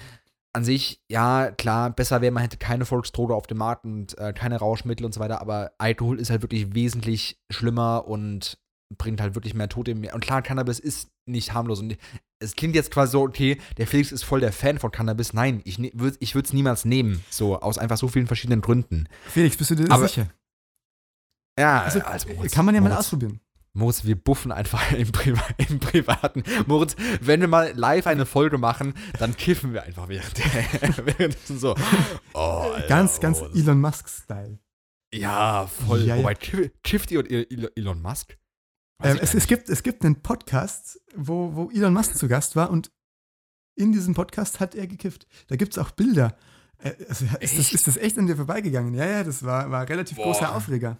[0.55, 4.33] an sich, ja, klar, besser wäre, man hätte keine Volksdroge auf dem Markt und äh,
[4.33, 8.59] keine Rauschmittel und so weiter, aber Alkohol ist halt wirklich wesentlich schlimmer und
[8.99, 9.95] bringt halt wirklich mehr Tote.
[9.95, 10.15] Mehr.
[10.15, 11.81] Und klar, Cannabis ist nicht harmlos.
[11.81, 11.97] Und
[12.41, 15.33] es klingt jetzt quasi so, okay, der Felix ist voll der Fan von Cannabis.
[15.33, 17.25] Nein, ich, ne, würd, ich würde es niemals nehmen.
[17.31, 19.09] So, aus einfach so vielen verschiedenen Gründen.
[19.29, 20.29] Felix, bist du dir aber, sicher?
[21.59, 23.41] Ja, also, also kann man ja Moritz, mal ausprobieren.
[23.75, 26.43] Moritz, wir buffen einfach im, Priva im, Privaten.
[26.67, 31.59] Moritz, wenn wir mal live eine Folge machen, dann kiffen wir einfach während der, währenddessen
[31.59, 31.75] so.
[32.35, 32.39] Oh,
[32.75, 34.59] Alter, ganz, ganz oh, Elon Musk-Style.
[35.15, 36.03] Ja, voll.
[36.03, 36.69] Ja, Wobei, ja.
[36.83, 37.25] kifft ihr
[37.77, 38.39] Elon Musk?
[39.03, 42.71] Ähm, es, es, gibt, es gibt einen Podcast, wo, wo Elon Musk zu Gast war
[42.71, 42.91] und
[43.75, 45.27] in diesem Podcast hat er gekifft.
[45.49, 46.37] Da gibt es auch Bilder.
[47.09, 48.95] Also ist, das, ist, das, echt an dir vorbeigegangen?
[48.95, 50.27] Ja, ja, das war, war relativ Boah.
[50.27, 50.99] großer Aufreger.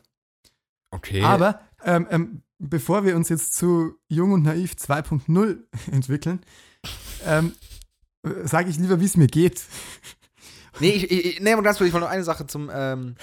[0.91, 1.23] Okay.
[1.23, 5.59] Aber ähm, ähm, bevor wir uns jetzt zu Jung und Naiv 2.0
[5.93, 6.41] entwickeln,
[7.27, 7.53] ähm,
[8.45, 9.63] sage ich lieber, wie es mir geht.
[10.81, 13.15] Nee, ich, ich, nee, ganz kurz, ich wollte noch eine Sache zum ähm,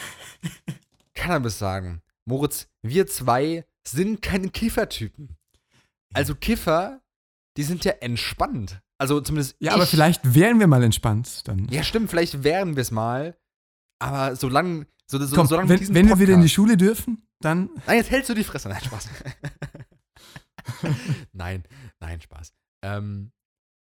[1.15, 2.03] Cannabis sagen.
[2.25, 5.35] Moritz, wir zwei sind keine Kiffertypen.
[6.13, 7.01] Also Kiffer,
[7.57, 8.81] die sind ja entspannt.
[8.99, 9.55] Also zumindest.
[9.59, 9.75] Ja, ich.
[9.75, 11.67] aber vielleicht wären wir mal entspannt dann.
[11.71, 13.35] Ja, stimmt, vielleicht wären wir es mal.
[13.97, 14.85] Aber solange.
[15.07, 17.69] So, so, Komm, solange wenn, wenn wir wieder in die Schule dürfen, dann.
[17.85, 18.69] Nein, jetzt hältst du die Fresse.
[18.69, 19.09] Nein, Spaß.
[21.33, 21.63] nein,
[21.99, 22.53] nein, Spaß.
[22.83, 23.31] Ähm,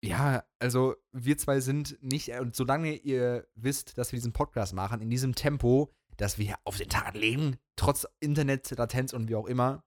[0.03, 5.01] ja, also wir zwei sind nicht, und solange ihr wisst, dass wir diesen Podcast machen,
[5.01, 9.83] in diesem Tempo, dass wir auf den Tag legen, trotz Internet-Latenz und wie auch immer,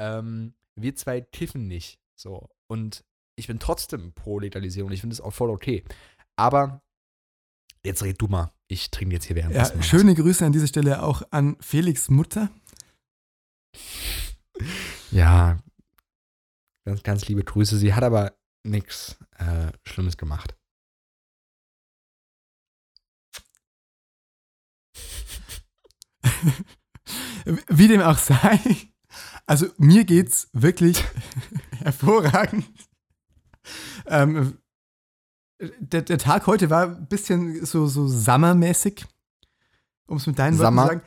[0.00, 2.00] ähm, wir zwei kiffen nicht.
[2.16, 2.48] So.
[2.68, 3.04] Und
[3.36, 4.90] ich bin trotzdem pro Legalisierung.
[4.92, 5.84] Ich finde es auch voll okay.
[6.36, 6.82] Aber
[7.84, 8.52] jetzt red du mal.
[8.68, 12.50] Ich trinke jetzt hier während Ja, schöne Grüße an dieser Stelle auch an Felix Mutter.
[15.12, 15.58] Ja,
[16.84, 17.76] ganz, ganz liebe Grüße.
[17.76, 20.56] Sie hat aber nichts äh, Schlimmes gemacht.
[27.68, 28.58] Wie dem auch sei.
[29.46, 31.02] Also mir geht's wirklich
[31.78, 32.66] hervorragend.
[34.06, 34.58] Ähm,
[35.58, 39.06] der, der, Tag heute war ein bisschen so, so Summermäßig,
[40.06, 41.02] um es mit deinen Worten zu sagen.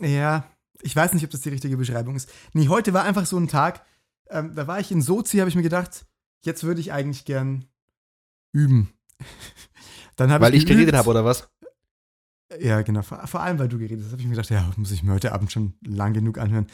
[0.00, 2.30] Ja, ich weiß nicht, ob das die richtige Beschreibung ist.
[2.52, 3.84] Nee, heute war einfach so ein Tag,
[4.28, 6.06] ähm, da war ich in Sozi, habe ich mir gedacht,
[6.42, 7.64] jetzt würde ich eigentlich gern
[8.52, 8.92] üben.
[10.16, 11.48] Dann Weil ich, ich geredet habe, oder was?
[12.60, 13.02] Ja, genau.
[13.02, 15.12] Vor, vor, allem, weil du geredet hast, habe ich mir gedacht, ja, muss ich mir
[15.12, 16.66] heute Abend schon lang genug anhören.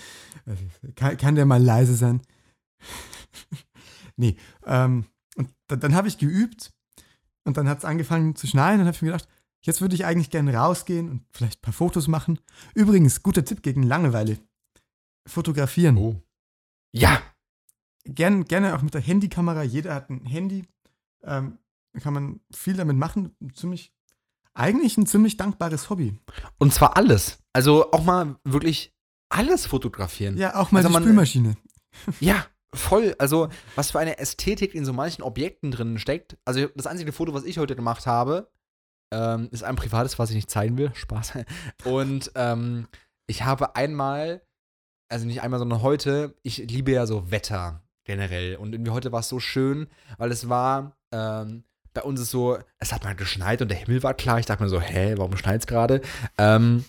[0.95, 2.21] Kann, kann der mal leise sein?
[4.17, 4.37] nee.
[4.65, 6.73] Ähm, und dann, dann habe ich geübt
[7.45, 9.29] und dann hat es angefangen zu schneien und habe ich mir gedacht,
[9.62, 12.38] jetzt würde ich eigentlich gerne rausgehen und vielleicht ein paar Fotos machen.
[12.75, 14.38] Übrigens, guter Tipp gegen Langeweile.
[15.27, 15.96] Fotografieren.
[15.96, 16.22] Oh.
[16.92, 17.22] Ja.
[18.05, 19.62] Gern, gerne auch mit der Handykamera.
[19.62, 20.66] Jeder hat ein Handy.
[21.22, 21.59] Ähm,
[22.01, 23.37] kann man viel damit machen.
[23.55, 23.92] Ziemlich
[24.55, 26.18] eigentlich ein ziemlich dankbares Hobby.
[26.59, 27.38] Und zwar alles.
[27.53, 28.94] Also auch mal wirklich
[29.29, 30.37] alles fotografieren.
[30.37, 31.57] Ja, auch mal also die man, Spülmaschine.
[32.20, 33.14] Ja, voll.
[33.18, 36.37] Also, was für eine Ästhetik in so manchen Objekten drin steckt.
[36.44, 38.51] Also, das einzige Foto, was ich heute gemacht habe,
[39.12, 40.92] ähm, ist ein privates, was ich nicht zeigen will.
[40.94, 41.35] Spaß.
[41.85, 42.88] Und ähm,
[43.27, 44.42] ich habe einmal,
[45.09, 48.57] also nicht einmal, sondern heute, ich liebe ja so Wetter generell.
[48.57, 49.87] Und irgendwie heute war es so schön,
[50.18, 54.03] weil es war ähm, bei uns ist so, es hat mal geschneit und der Himmel
[54.03, 54.38] war klar.
[54.38, 56.01] Ich dachte mir so, hä, warum schneit es gerade?
[56.38, 56.85] Ähm,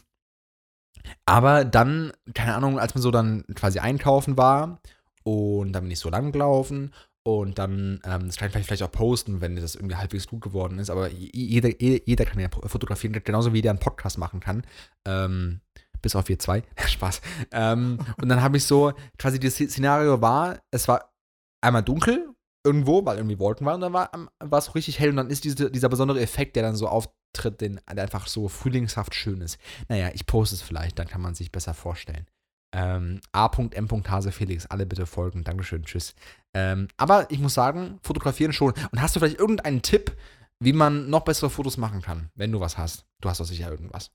[1.25, 4.79] aber dann, keine Ahnung, als man so dann quasi einkaufen war
[5.23, 6.93] und dann bin ich so lang gelaufen
[7.25, 10.77] und dann, ähm, das kann ich vielleicht auch posten, wenn das irgendwie halbwegs gut geworden
[10.79, 14.63] ist, aber jeder, jeder kann ja fotografieren, genauso wie der einen Podcast machen kann.
[15.05, 15.61] Ähm,
[16.01, 16.63] bis auf wir zwei.
[16.85, 17.21] Spaß.
[17.51, 21.13] Ähm, und dann habe ich so, quasi das Szenario war, es war
[21.61, 22.29] einmal dunkel
[22.65, 25.43] irgendwo, weil irgendwie Wolken waren und dann war, war es richtig hell und dann ist
[25.43, 29.57] diese, dieser besondere Effekt, der dann so auftritt, den, der einfach so frühlingshaft schön ist.
[29.87, 32.27] Naja, ich poste es vielleicht, dann kann man sich besser vorstellen.
[32.73, 33.87] Ähm, A.M.
[34.07, 35.43] Hase Felix, alle bitte folgen.
[35.43, 36.15] Dankeschön, tschüss.
[36.55, 38.73] Ähm, aber ich muss sagen, fotografieren schon.
[38.91, 40.15] Und hast du vielleicht irgendeinen Tipp,
[40.59, 43.05] wie man noch bessere Fotos machen kann, wenn du was hast.
[43.21, 44.11] Du hast doch sicher irgendwas.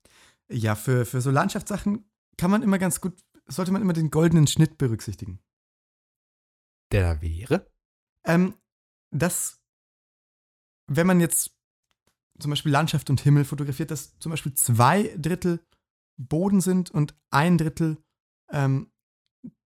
[0.51, 4.47] Ja, für, für so Landschaftssachen kann man immer ganz gut, sollte man immer den goldenen
[4.47, 5.41] Schnitt berücksichtigen.
[6.91, 7.71] Der da wäre?
[8.27, 8.55] Ähm,
[9.11, 9.61] das,
[10.91, 11.55] wenn man jetzt
[12.41, 15.61] zum Beispiel Landschaft und Himmel fotografiert, dass zum Beispiel zwei Drittel
[16.17, 17.99] Boden sind und ein Drittel
[18.51, 18.89] ähm,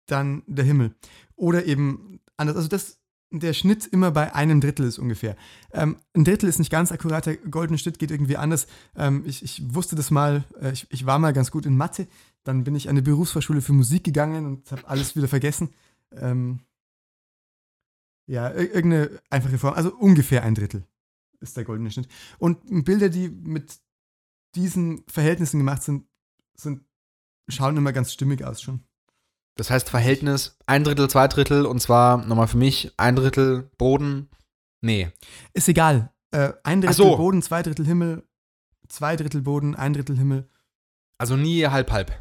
[0.07, 0.95] dann der Himmel.
[1.37, 2.57] Oder eben anders.
[2.57, 5.37] Also das, der Schnitt immer bei einem Drittel ist ungefähr.
[5.73, 8.67] Ähm, ein Drittel ist nicht ganz akkurat, der goldene Schnitt geht irgendwie anders.
[8.95, 12.07] Ähm, ich, ich, wusste das mal, äh, ich, ich, war mal ganz gut in Mathe,
[12.45, 15.71] dann bin ich an die Berufsfachschule für Musik gegangen und habe alles wieder vergessen.
[16.13, 16.61] Ähm,
[18.27, 20.85] ja, irgendeine einfache Form, also ungefähr ein Drittel
[21.41, 22.09] ist der goldene Schnitt.
[22.39, 23.81] Und Bilder, die mit
[24.55, 26.07] diesen Verhältnissen gemacht sind,
[26.55, 26.85] sind
[27.49, 28.85] schauen immer ganz stimmig aus schon.
[29.57, 34.31] Das heißt Verhältnis ein Drittel, zwei Drittel und zwar nochmal für mich ein Drittel Boden.
[34.81, 35.11] Nee.
[35.53, 36.13] Ist egal.
[36.31, 37.17] Äh, ein Drittel so.
[37.17, 38.27] Boden, zwei Drittel Himmel,
[38.89, 40.49] zwei Drittel Boden, ein Drittel Himmel.
[41.19, 42.13] Also nie halb halb.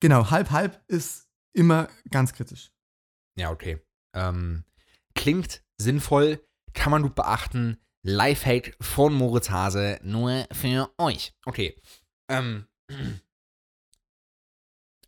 [0.00, 2.72] Genau, halb halb ist immer ganz kritisch.
[3.36, 3.80] Ja, okay.
[4.12, 4.64] Ähm,
[5.14, 7.78] klingt sinnvoll, kann man gut beachten.
[8.02, 11.34] Lifehack von Moritz Hase nur für euch.
[11.44, 11.80] Okay.
[12.28, 12.66] Ähm.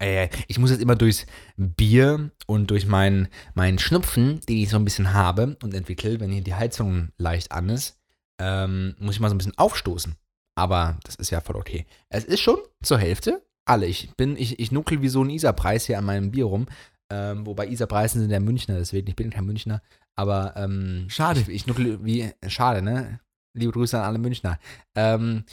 [0.03, 4.77] Äh, ich muss jetzt immer durchs Bier und durch meinen mein Schnupfen, den ich so
[4.77, 8.01] ein bisschen habe und entwickle, wenn hier die Heizung leicht an ist,
[8.41, 10.17] ähm, muss ich mal so ein bisschen aufstoßen.
[10.57, 11.87] Aber das ist ja voll okay.
[12.09, 13.87] Es ist schon zur Hälfte alle.
[13.87, 16.67] Ich bin, ich, ich nuckel wie so ein Isar-Preis hier an meinem Bier rum.
[17.11, 19.83] Ähm, wobei Isar-Preisen sind der Münchner, deswegen, ich bin kein Münchner.
[20.17, 21.41] Aber ähm, schade.
[21.41, 23.21] Ich, ich nuckel wie, schade, ne?
[23.55, 24.59] Liebe Grüße an alle Münchner.
[24.95, 25.45] Ähm,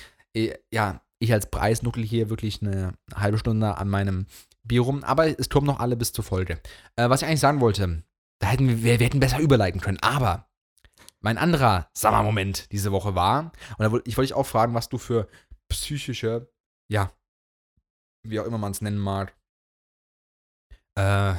[0.74, 4.26] ja, ich als Preis nuckel hier wirklich eine halbe Stunde an meinem
[4.64, 6.62] Bier rum, aber es kommen noch alle bis zur Folge.
[6.96, 8.04] Äh, was ich eigentlich sagen wollte,
[8.40, 10.50] da hätten wir, wir hätten besser überleiten können, aber
[11.22, 14.98] mein anderer Sommermoment diese Woche war, und da ich wollte dich auch fragen, was du
[14.98, 15.28] für
[15.70, 16.52] psychische,
[16.90, 17.12] ja,
[18.26, 19.36] wie auch immer man es nennen mag,
[20.96, 21.36] äh,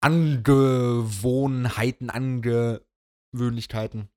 [0.00, 4.10] Angewohnheiten, Angewöhnlichkeiten.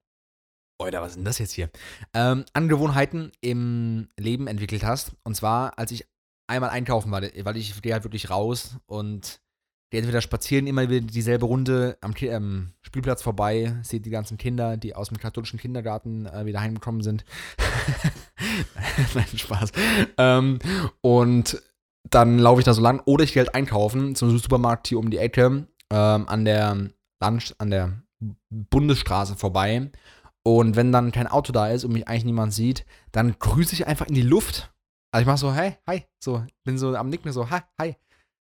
[0.80, 1.70] Oder was ist denn das jetzt hier?
[2.13, 5.13] Ähm, Angewohnheiten im Leben entwickelt hast.
[5.24, 6.06] Und zwar, als ich
[6.48, 9.42] einmal einkaufen war, weil ich gehe halt wirklich raus und
[9.90, 14.78] gehe entweder spazieren immer wieder dieselbe Runde am ähm, Spielplatz vorbei, sehe die ganzen Kinder,
[14.78, 17.26] die aus dem katholischen Kindergarten äh, wieder heimgekommen sind.
[19.16, 19.72] Nein, Spaß.
[20.18, 20.60] Ähm,
[21.02, 21.62] und
[22.10, 25.10] dann laufe ich da so lang oder ich gehe halt einkaufen zum Supermarkt hier um
[25.10, 28.04] die Ecke ähm, an der Land an der
[28.50, 29.92] Bundesstraße vorbei.
[30.48, 33.86] Und wenn dann kein Auto da ist und mich eigentlich niemand sieht, dann grüße ich
[33.86, 34.74] einfach in die Luft.
[35.12, 37.98] Also ich mache so, hey, hi, so, bin so am Nicken, so, hi, hi,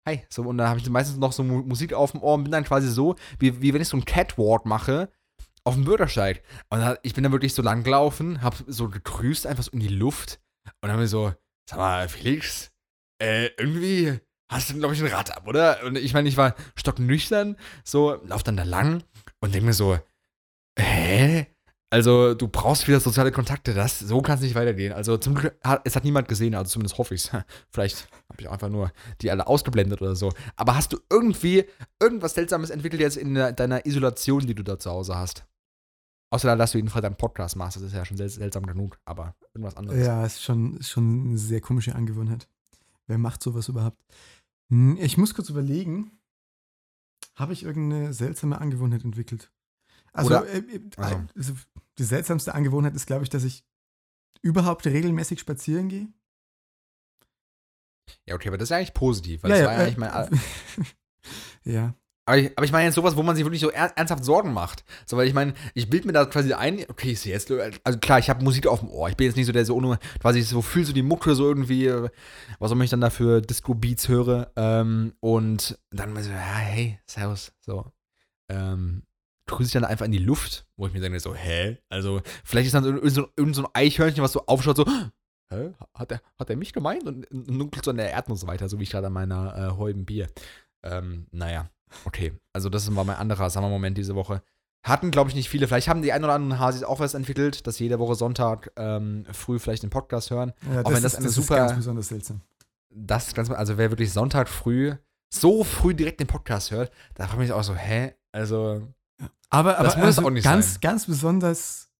[0.08, 0.22] hi.
[0.30, 2.64] So, und dann habe ich meistens noch so Musik auf dem Ohr und bin dann
[2.64, 5.10] quasi so, wie, wie wenn ich so einen Catwalk mache,
[5.64, 6.42] auf dem Bürgersteig.
[6.70, 9.80] Und dann, ich bin dann wirklich so lang gelaufen, habe so gegrüßt, einfach so in
[9.80, 10.40] die Luft.
[10.64, 11.34] Und dann habe ich so,
[11.68, 12.72] sag mal, Felix,
[13.22, 14.18] äh, irgendwie
[14.50, 15.84] hast du, glaube ich, ein Rad ab, oder?
[15.84, 19.02] Und ich meine, ich war stocknüchtern, so, lauf dann da lang
[19.40, 19.98] und denke mir so,
[20.78, 21.46] hä?
[21.92, 24.92] Also, du brauchst wieder soziale Kontakte, das, so kann es nicht weitergehen.
[24.92, 27.30] Also, zum Glück, hat, es hat niemand gesehen, also zumindest hoffe ich es.
[27.70, 30.32] Vielleicht habe ich einfach nur die alle ausgeblendet oder so.
[30.54, 31.64] Aber hast du irgendwie
[32.00, 35.44] irgendwas Seltsames entwickelt jetzt in deiner Isolation, die du da zu Hause hast?
[36.32, 39.34] Außer dass du jeden Fall deinen Podcast machst, das ist ja schon seltsam genug, aber
[39.52, 40.06] irgendwas anderes.
[40.06, 42.48] Ja, ist schon, ist schon eine sehr komische Angewohnheit.
[43.08, 44.00] Wer macht sowas überhaupt?
[44.68, 46.12] Hm, ich muss kurz überlegen.
[47.34, 49.50] Habe ich irgendeine seltsame Angewohnheit entwickelt?
[50.12, 51.22] Also, äh, äh, also.
[51.36, 51.54] also,
[51.98, 53.64] die seltsamste Angewohnheit ist, glaube ich, dass ich
[54.42, 56.08] überhaupt regelmäßig spazieren gehe.
[58.26, 59.96] Ja, okay, aber das ist ja eigentlich positiv, weil ja, das ja, war ja eigentlich
[59.96, 60.40] mein.
[61.64, 61.94] ja.
[62.26, 64.84] Aber ich, aber ich meine jetzt sowas, wo man sich wirklich so ernsthaft Sorgen macht.
[65.04, 67.98] So, weil ich meine, ich bild mir da quasi ein, okay, ich sehe jetzt, also
[67.98, 69.08] klar, ich habe Musik auf dem Ohr.
[69.08, 71.48] Ich bin jetzt nicht so der so ohne, quasi so fühlst du die Mucke so
[71.48, 71.92] irgendwie,
[72.60, 74.52] was auch ich dann dafür Disco-Beats höre.
[74.54, 77.90] Ähm, und dann mal so, ja, hey, servus, so.
[78.48, 79.02] Ähm,
[79.50, 81.78] grüße ich dann einfach in die Luft, wo ich mir denke, so, hä?
[81.88, 84.86] Also, vielleicht ist dann irgend so, irgend so ein Eichhörnchen, was so aufschaut, so,
[85.50, 85.72] hä?
[85.94, 87.04] Hat er, hat er mich gemeint?
[87.04, 90.04] Und nuckelt so an der Erdnuss weiter, so wie ich gerade an meiner äh, Heuben
[90.06, 90.28] Bier.
[90.82, 91.68] Ähm, naja.
[92.04, 94.42] Okay, also das war mein anderer Sommermoment diese Woche.
[94.82, 95.68] Hatten, glaube ich, nicht viele.
[95.68, 99.26] Vielleicht haben die ein oder anderen Hasis auch was entwickelt, dass jede Woche Sonntag ähm,
[99.30, 100.52] früh vielleicht den Podcast hören.
[100.72, 101.56] Ja, auch wenn das ist, eine das super.
[101.56, 102.40] Ist ganz besonders seltsam.
[102.88, 104.94] Das ganz, also wer wirklich Sonntag früh,
[105.28, 108.14] so früh direkt den Podcast hört, da frage ich mich auch so, hä?
[108.32, 108.88] Also.
[109.50, 110.80] Aber, aber das muss also auch nicht ganz, sein.
[110.80, 111.90] ganz besonders,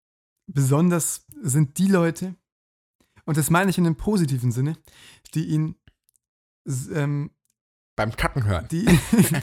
[0.46, 2.36] besonders sind die Leute,
[3.24, 4.76] und das meine ich in einem positiven Sinne,
[5.34, 5.76] die ihn
[6.92, 7.30] ähm,
[7.96, 8.66] beim Kacken hören.
[8.70, 8.86] Die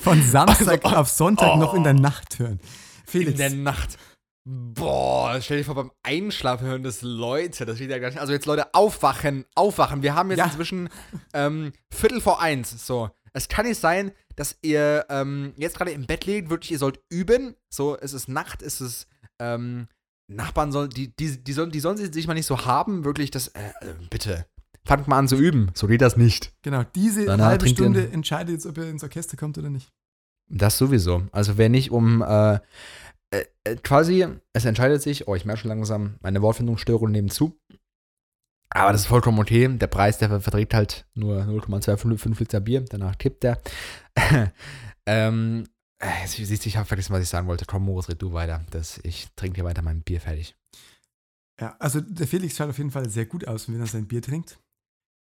[0.01, 1.57] von Samstag also, auf Sonntag oh.
[1.57, 2.59] noch in der Nacht hören.
[3.05, 3.31] Felix.
[3.31, 3.97] In der Nacht.
[4.45, 7.65] Boah, stell dir vor, beim Einschlafen hören das Leute.
[7.65, 8.19] Das steht ja gar nicht.
[8.19, 10.01] Also jetzt Leute, aufwachen, aufwachen.
[10.01, 10.45] Wir haben jetzt Ja.
[10.45, 10.89] inzwischen
[11.33, 12.85] ähm, Viertel vor eins.
[12.85, 13.09] So.
[13.33, 16.99] Es kann nicht sein, dass ihr ähm, jetzt gerade im Bett liegt, wirklich, ihr sollt
[17.09, 17.55] üben.
[17.69, 19.07] So, es ist Nacht, es ist,
[19.39, 19.87] ähm,
[20.27, 23.47] Nachbarn sollen, die, die, die, sollen, die sollen sich mal nicht so haben, wirklich, das,
[23.49, 24.45] äh, äh, bitte.
[24.85, 25.71] Fangt mal an zu üben.
[25.73, 26.53] So geht das nicht.
[26.61, 29.69] Genau, diese Danach halbe ihr Stunde ein- entscheidet jetzt, ob er ins Orchester kommt oder
[29.69, 29.91] nicht.
[30.49, 31.23] Das sowieso.
[31.33, 32.55] Also wer nicht um äh,
[33.31, 37.59] äh, äh, quasi, es entscheidet sich, oh, ich merke schon langsam, meine Wortfindungsstörung nehmen zu.
[38.69, 39.67] Aber das ist vollkommen okay.
[39.77, 43.61] Der Preis, der verträgt halt nur 0,25 Liter Bier, danach kippt der.
[45.05, 45.67] ähm,
[45.99, 47.65] äh, jetzt siehst du, ich habe vergessen, was ich sagen wollte.
[47.65, 48.63] Komm, Moritz, red du weiter.
[48.69, 50.55] Das, ich trinke hier weiter mein Bier fertig.
[51.59, 54.21] Ja, also der Felix schaut auf jeden Fall sehr gut aus, wenn er sein Bier
[54.21, 54.59] trinkt.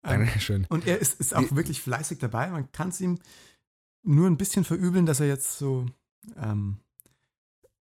[0.06, 0.66] Ähm, Dankeschön.
[0.70, 2.50] Und er ist, ist auch Wie- wirklich fleißig dabei.
[2.50, 3.20] Man kann es ihm
[4.04, 5.86] nur ein bisschen verübeln, dass er jetzt so
[6.38, 6.78] ähm,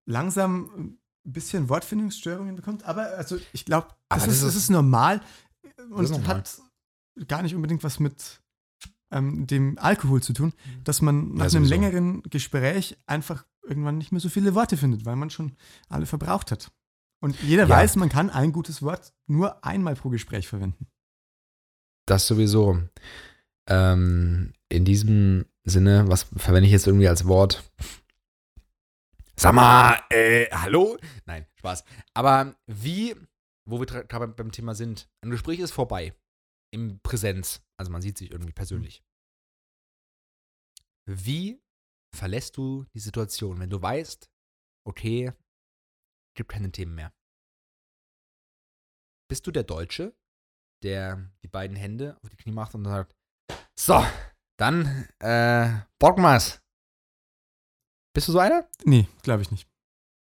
[0.07, 2.85] langsam ein bisschen Wortfindungsstörungen bekommt.
[2.85, 5.21] Aber also ich glaube, das, das ist, das ist- normal
[5.91, 6.27] und normal.
[6.29, 6.61] hat
[7.29, 8.41] gar nicht unbedingt was mit
[9.13, 10.53] ähm, dem Alkohol zu tun,
[10.85, 15.05] dass man nach Ja, einem längeren Gespräch einfach irgendwann nicht mehr so viele Worte findet,
[15.05, 15.53] weil man schon
[15.89, 16.73] alle verbraucht hat.
[17.23, 17.69] Und jeder Ja.
[17.69, 20.87] weiß, man kann ein gutes Wort nur einmal pro Gespräch verwenden.
[22.07, 22.83] Das sowieso.
[23.69, 27.63] Ähm, in diesem Sinne, was verwende ich jetzt irgendwie als Wort?
[29.37, 30.99] Sag mal, äh, hallo?
[31.25, 31.85] Nein, Spaß.
[32.15, 33.17] Aber wie,
[33.69, 36.15] wo wir gerade beim Thema sind, ein Gespräch ist vorbei.
[36.73, 37.63] Im Präsenz.
[37.79, 39.03] Also man sieht sich irgendwie persönlich.
[41.07, 41.61] Wie
[42.15, 44.31] verlässt du die Situation, wenn du weißt,
[44.87, 45.33] okay,
[46.37, 47.13] gibt keine Themen mehr?
[49.29, 50.15] Bist du der Deutsche,
[50.83, 53.17] der die beiden Hände auf die Knie macht und sagt,
[53.79, 54.05] so,
[54.59, 56.62] dann, äh, Bockmas.
[58.13, 58.65] Bist du so einer?
[58.85, 59.67] Nee, glaube ich nicht.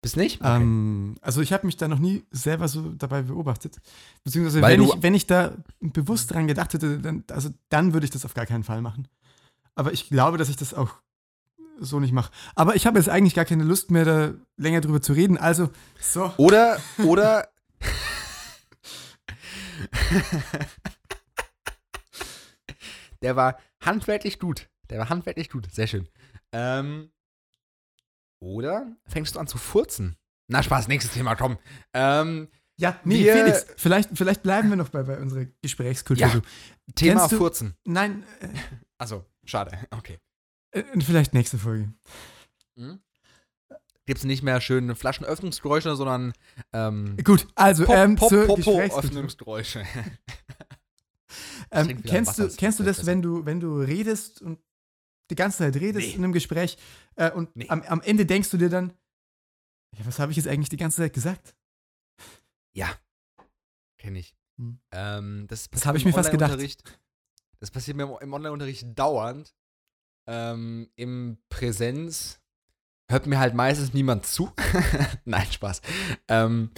[0.00, 0.40] Bist nicht?
[0.40, 0.56] Okay.
[0.56, 3.78] Ähm, also ich habe mich da noch nie selber so dabei beobachtet.
[4.22, 8.04] Beziehungsweise Weil wenn ich, wenn ich da bewusst dran gedacht hätte, dann, also dann würde
[8.04, 9.08] ich das auf gar keinen Fall machen.
[9.74, 10.94] Aber ich glaube, dass ich das auch
[11.80, 12.30] so nicht mache.
[12.54, 15.36] Aber ich habe jetzt eigentlich gar keine Lust mehr, da länger drüber zu reden.
[15.36, 15.70] Also,
[16.00, 16.32] so.
[16.36, 17.48] Oder, oder.
[23.22, 24.68] Der war handwerklich gut.
[24.90, 25.66] Der war handwerklich gut.
[25.72, 26.06] Sehr schön.
[26.52, 27.10] Ähm,
[28.40, 30.16] oder fängst du an zu furzen?
[30.48, 31.58] Na, Spaß, nächstes Thema, komm.
[31.92, 32.48] Ähm,
[32.80, 36.26] Ja, nee, Wir- Felix, vielleicht, vielleicht bleiben wir noch bei, bei unserer Gesprächskultur.
[36.26, 36.32] Ja.
[36.32, 36.40] Du-
[36.94, 37.74] Thema du- Furzen.
[37.84, 38.24] Nein,
[38.98, 39.78] Also, schade.
[39.90, 40.18] Okay.
[40.72, 41.92] äh, äh, vielleicht nächste Folge.
[42.76, 43.00] Hm?
[44.06, 46.32] Gibt es nicht mehr schöne Flaschenöffnungsgeräusche, sondern
[46.72, 49.04] ähm, Gut, also Pop, ähm, Pop, zur Popo Gesprächsgekultur.
[49.18, 49.84] Öffnungsgeräusche.
[51.70, 54.58] Ähm, kennst du, das kennst du das, wenn du, wenn du redest und
[55.30, 56.14] die ganze Zeit redest Nee.
[56.14, 56.76] in einem Gespräch
[57.16, 57.68] äh, und Nee.
[57.68, 58.92] am, am Ende denkst du dir dann,
[59.96, 61.54] ja, was habe ich jetzt eigentlich die ganze Zeit gesagt?
[62.74, 62.90] Ja,
[63.98, 64.36] kenne ich.
[64.58, 64.78] Hm.
[64.92, 66.58] Ähm, das Das passiert hab ich mir fast gedacht.
[67.60, 69.54] Das passiert mir im- im Online-Unterricht dauernd.
[70.28, 72.40] Ähm, Im Präsenz
[73.10, 74.52] hört mir halt meistens niemand zu.
[75.24, 75.80] Nein, Spaß.
[76.28, 76.70] Ähm,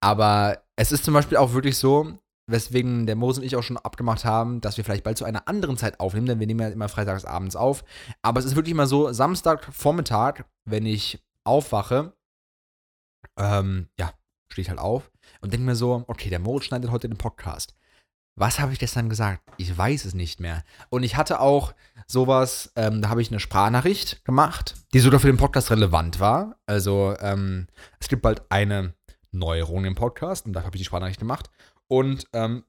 [0.00, 3.76] aber es ist zum Beispiel auch wirklich so, weswegen der Moos und ich auch schon
[3.76, 6.68] abgemacht haben, dass wir vielleicht bald zu einer anderen Zeit aufnehmen, denn wir nehmen ja
[6.68, 7.84] immer freitags abends auf.
[8.22, 12.12] Aber es ist wirklich immer so, Samstagvormittag, wenn ich aufwache,
[13.38, 14.12] ähm, ja,
[14.50, 17.74] stehe ich halt auf und denke mir so, okay, der Moritz schneidet heute den Podcast.
[18.36, 19.42] Was habe ich gestern gesagt?
[19.58, 20.64] Ich weiß es nicht mehr.
[20.90, 21.72] Und ich hatte auch
[22.06, 26.56] sowas, ähm, da habe ich eine Sprachnachricht gemacht, die sogar für den Podcast relevant war.
[26.66, 27.68] Also ähm,
[28.00, 28.94] es gibt bald eine
[29.30, 31.50] Neuerung im Podcast und da habe ich die Sprachnachricht gemacht.
[31.88, 32.64] Und ähm,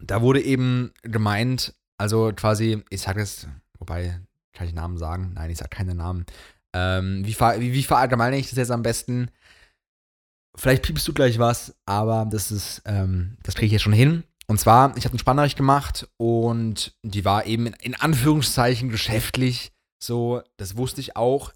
[0.00, 4.20] da wurde eben gemeint, also quasi, ich sage es, wobei,
[4.52, 5.32] kann ich Namen sagen?
[5.34, 6.26] Nein, ich sage keine Namen.
[6.74, 9.30] Ähm, wie, wie, wie verallgemeine ich das jetzt am besten?
[10.56, 14.24] Vielleicht piepst du gleich was, aber das ist, ähm, das kriege ich jetzt schon hin.
[14.46, 19.72] Und zwar, ich habe eine Sprachnachricht gemacht und die war eben in, in Anführungszeichen geschäftlich.
[20.02, 21.52] So, das wusste ich auch.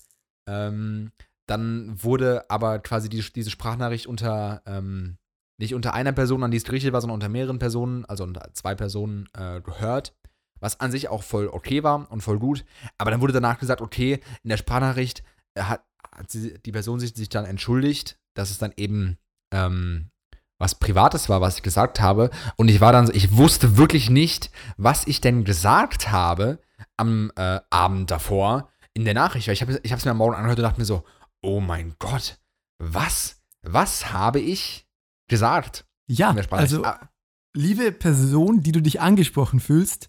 [0.48, 1.12] Ähm,
[1.46, 5.18] dann wurde aber quasi die, diese Sprachnachricht unter, ähm,
[5.58, 8.48] nicht unter einer Person, an die es gerichtet war, sondern unter mehreren Personen, also unter
[8.54, 10.14] zwei Personen äh, gehört.
[10.60, 12.64] Was an sich auch voll okay war und voll gut.
[12.96, 15.22] Aber dann wurde danach gesagt, okay, in der Sprachnachricht
[15.54, 19.18] äh, hat, hat sie, die Person sich, sich dann entschuldigt, dass es dann eben
[19.52, 20.10] ähm,
[20.58, 22.30] was Privates war, was ich gesagt habe.
[22.56, 26.60] Und ich war dann so, ich wusste wirklich nicht, was ich denn gesagt habe
[26.96, 29.46] am äh, Abend davor in der Nachricht.
[29.46, 31.04] Weil ich habe es mir am Morgen angehört und dachte mir so,
[31.42, 32.38] oh mein Gott,
[32.78, 34.87] was, was habe ich
[35.28, 35.86] gesagt?
[36.06, 37.08] Ja, also Ah,
[37.54, 40.08] liebe Person, die du dich angesprochen fühlst,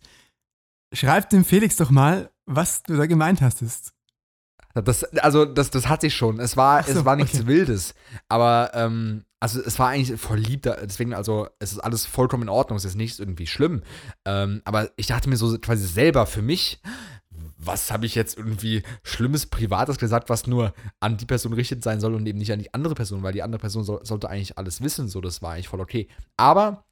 [0.93, 3.93] schreib dem Felix doch mal, was du da gemeint hast.
[4.73, 6.39] Das, also, das, das hatte ich schon.
[6.39, 7.47] Es war, so, es war nichts okay.
[7.47, 7.95] Wildes.
[8.27, 10.61] Aber, ähm, also, es war eigentlich voll lieb.
[10.61, 12.77] Deswegen, also, es ist alles vollkommen in Ordnung.
[12.77, 13.81] Es ist nicht irgendwie schlimm.
[14.25, 16.81] Ähm, aber ich dachte mir so quasi selber für mich,
[17.59, 21.99] was habe ich jetzt irgendwie Schlimmes, Privates gesagt, was nur an die Person gerichtet sein
[21.99, 24.57] soll und eben nicht an die andere Person, weil die andere Person soll, sollte eigentlich
[24.57, 25.09] alles wissen.
[25.09, 26.07] So, das war eigentlich voll okay.
[26.37, 26.85] Aber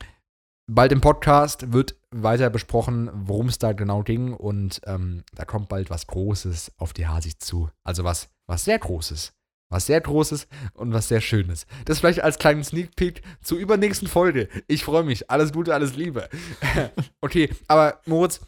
[0.69, 5.69] bald im Podcast wird weiter besprochen, worum es da genau ging und ähm, da kommt
[5.69, 7.69] bald was Großes auf die Hasig zu.
[7.83, 9.33] Also was, was sehr Großes.
[9.69, 11.65] Was sehr Großes und was sehr Schönes.
[11.85, 14.47] Das vielleicht als kleinen Sneak Peek zur übernächsten Folge.
[14.67, 15.29] Ich freue mich.
[15.29, 16.29] Alles Gute, alles Liebe.
[17.21, 18.39] okay, aber Moritz,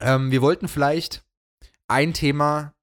[0.00, 1.24] ähm, wir wollten vielleicht
[1.88, 2.74] ein Thema,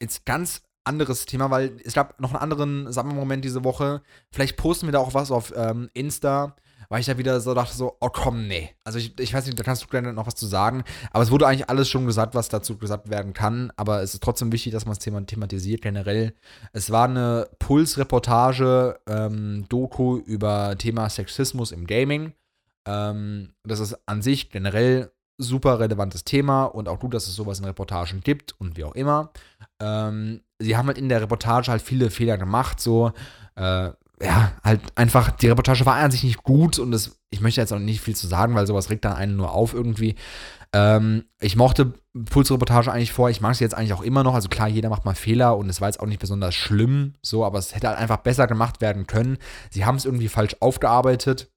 [0.00, 4.02] jetzt ganz anderes Thema, weil es gab noch einen anderen Sommermoment diese Woche.
[4.30, 6.56] Vielleicht posten wir da auch was auf ähm, Insta,
[6.88, 8.70] weil ich da wieder so dachte, so, oh komm, nee.
[8.84, 10.84] Also ich, ich weiß nicht, da kannst du gerne noch was zu sagen.
[11.10, 13.72] Aber es wurde eigentlich alles schon gesagt, was dazu gesagt werden kann.
[13.76, 16.34] Aber es ist trotzdem wichtig, dass man das Thema thematisiert generell.
[16.72, 22.34] Es war eine Pulsreportage, ähm, Doku über Thema Sexismus im Gaming.
[22.86, 27.58] Ähm, das ist an sich generell super relevantes Thema und auch gut, dass es sowas
[27.58, 29.30] in Reportagen gibt und wie auch immer.
[29.80, 33.12] Ähm, sie haben halt in der Reportage halt viele Fehler gemacht, so,
[33.56, 33.90] äh,
[34.22, 37.72] ja, halt einfach, die Reportage war an sich nicht gut und das, ich möchte jetzt
[37.72, 40.14] auch nicht viel zu sagen, weil sowas regt dann einen nur auf irgendwie.
[40.72, 41.94] Ähm, ich mochte
[42.30, 45.04] Pulsreportage eigentlich vor, ich mag sie jetzt eigentlich auch immer noch, also klar, jeder macht
[45.04, 47.98] mal Fehler und es war jetzt auch nicht besonders schlimm, so, aber es hätte halt
[47.98, 49.38] einfach besser gemacht werden können.
[49.70, 51.50] Sie haben es irgendwie falsch aufgearbeitet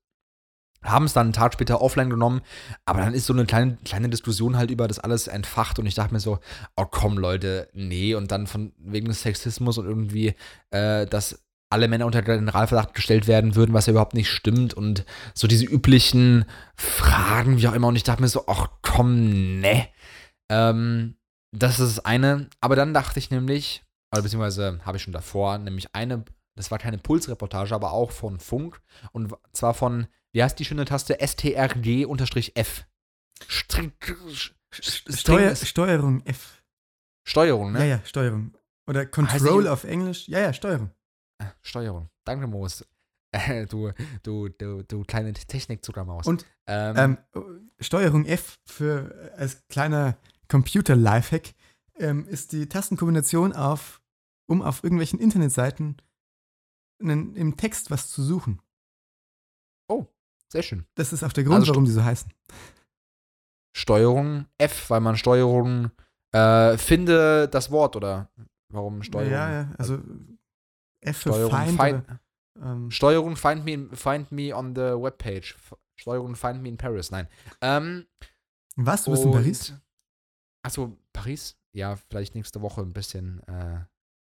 [0.90, 2.42] haben es dann einen Tag später offline genommen,
[2.86, 5.96] aber dann ist so eine kleine, kleine Diskussion halt über das alles entfacht und ich
[5.96, 6.40] dachte mir so,
[6.76, 10.36] oh komm Leute, nee, und dann von wegen des Sexismus und irgendwie,
[10.72, 14.74] äh, dass alle Männer unter Generalverdacht gestellt werden würden, was ja überhaupt nicht stimmt.
[14.74, 19.60] Und so diese üblichen Fragen, wie auch immer, und ich dachte mir so, ach komm,
[19.60, 19.88] ne.
[20.50, 21.16] Ähm,
[21.52, 23.84] das ist das eine, aber dann dachte ich nämlich,
[24.14, 26.24] oder beziehungsweise habe ich schon davor, nämlich eine,
[26.56, 28.82] das war keine Pulsreportage, aber auch von Funk.
[29.12, 30.08] Und zwar von
[30.38, 31.18] wie heißt die schöne Taste?
[31.20, 32.86] STRG-F.
[35.10, 36.62] Steuer, Steuerung F.
[37.28, 37.80] Steuerung, ne?
[37.80, 38.56] Ja, ja, Steuerung.
[38.88, 40.28] Oder Control auf Englisch.
[40.28, 40.92] Ja, ja, Steuerung.
[41.64, 42.12] Steuerung.
[42.24, 42.86] Danke, Moos.
[43.34, 43.92] Äh, du,
[44.24, 46.26] du, du, du kleine Technik-Zuckermaus.
[46.28, 47.18] Und, ähm, Ähm,
[47.78, 50.18] Steuerung F für äh, als kleiner
[50.48, 51.54] Computer-Lifehack
[51.96, 54.02] ähm, ist die Tastenkombination auf,
[54.48, 55.98] um auf irgendwelchen Internetseiten
[57.02, 58.62] einen, im Text was zu suchen.
[60.52, 60.86] Sehr schön.
[60.96, 62.32] Das ist auch der Grund, Also warum die so heißen.
[63.76, 65.92] Steuerung F, weil man Steuerung
[66.32, 68.30] äh, finde das Wort oder
[68.70, 69.32] warum Steuerung?
[69.32, 70.00] Ja, ja, also
[71.02, 71.80] F für Steuerung Feind.
[71.80, 72.20] find, oder,
[72.62, 75.56] ähm, Steuerung find me, find me on the webpage.
[75.96, 77.12] Steuerung find me in Paris.
[77.12, 77.28] Nein.
[77.62, 78.08] Ähm,
[78.76, 79.04] was?
[79.04, 79.74] Du bist in Paris?
[80.64, 81.58] Achso, Paris?
[81.74, 83.82] Ja, vielleicht nächste Woche ein bisschen, äh,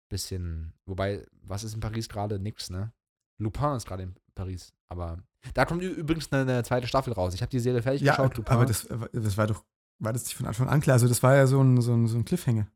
[0.09, 0.73] bisschen.
[0.85, 2.39] Wobei, was ist in Paris gerade?
[2.39, 2.91] Nix, ne?
[3.37, 4.73] Lupin ist gerade in Paris.
[4.89, 5.17] Aber
[5.53, 7.33] da kommt übrigens eine, eine zweite Staffel raus.
[7.33, 8.37] Ich habe die Serie fertig Ja, geschaut.
[8.37, 8.53] Lupin.
[8.53, 9.63] aber das, das war doch,
[9.99, 10.93] war das nicht von Anfang an klar?
[10.95, 12.67] Also das war ja so ein, so ein, so ein Cliffhanger.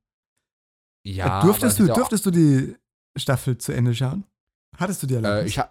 [1.05, 2.75] ja, Äh, durftest, aber du, es ja durftest du die
[3.17, 4.23] Staffel zu Ende schauen?
[4.77, 5.51] Hattest du die Äh, Erlaubnis?
[5.51, 5.69] ich ha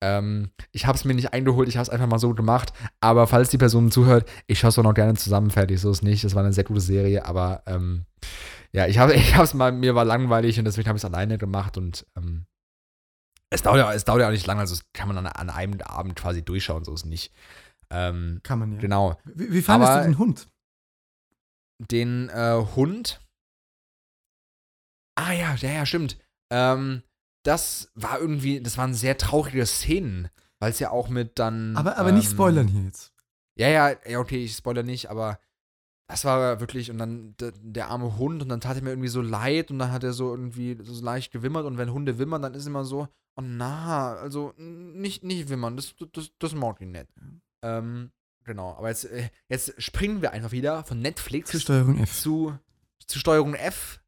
[0.00, 2.72] ähm, ich habe es mir nicht eingeholt, ich habe es einfach mal so gemacht.
[3.00, 5.80] Aber falls die Person zuhört, ich schaue es auch noch gerne zusammen fertig.
[5.80, 6.22] So ist nicht.
[6.22, 8.04] Das war eine sehr gute Serie, aber ähm,
[8.72, 11.36] ja, ich habe ich es mal, mir war langweilig und deswegen habe ich es alleine
[11.36, 12.46] gemacht und ähm,
[13.50, 15.50] es dauert ja, es dauert ja auch nicht lange, also das kann man an, an
[15.50, 17.32] einem Abend quasi durchschauen, so ist es nicht.
[17.90, 18.78] Ähm, Kann man ja.
[18.80, 19.18] genau.
[19.24, 20.48] Wie, wie fandest Aber- du den Hund?
[21.90, 23.20] Den äh, Hund.
[25.16, 26.18] Ah ja, ja, ja, stimmt.
[26.50, 27.02] Ähm,
[27.44, 30.28] das war irgendwie, das waren sehr traurige Szenen,
[30.60, 31.76] weil es ja auch mit dann.
[31.76, 33.12] Aber, aber nicht ähm, spoilern hier jetzt.
[33.56, 35.40] Ja, ja, ja, okay, ich spoilere nicht, aber
[36.10, 39.08] das war wirklich, und dann der, der arme Hund, und dann tat er mir irgendwie
[39.08, 42.42] so leid, und dann hat er so irgendwie so leicht gewimmert, und wenn Hunde wimmern,
[42.42, 43.08] dann ist immer so,
[43.38, 47.06] oh na, also nicht, nicht wimmern, das, das, das mag ich nicht.
[47.62, 48.10] Ähm,
[48.44, 52.12] genau, aber jetzt, äh, jetzt springen wir einfach wieder von Netflix Zur Steuerung F.
[52.20, 52.58] zu,
[53.06, 54.00] zu Steuerung F,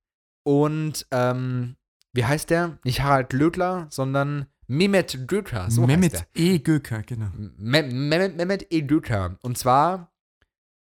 [0.42, 1.76] und, ähm,
[2.12, 2.78] wie heißt der?
[2.82, 5.86] Nicht Harald Lödler, sondern Mehmet Göker, so.
[5.86, 6.58] Mehmet E.
[6.58, 7.30] Göker, genau.
[7.36, 8.82] Me- Mehmet Mehmet E.
[8.82, 9.36] Göker.
[9.42, 10.12] Und zwar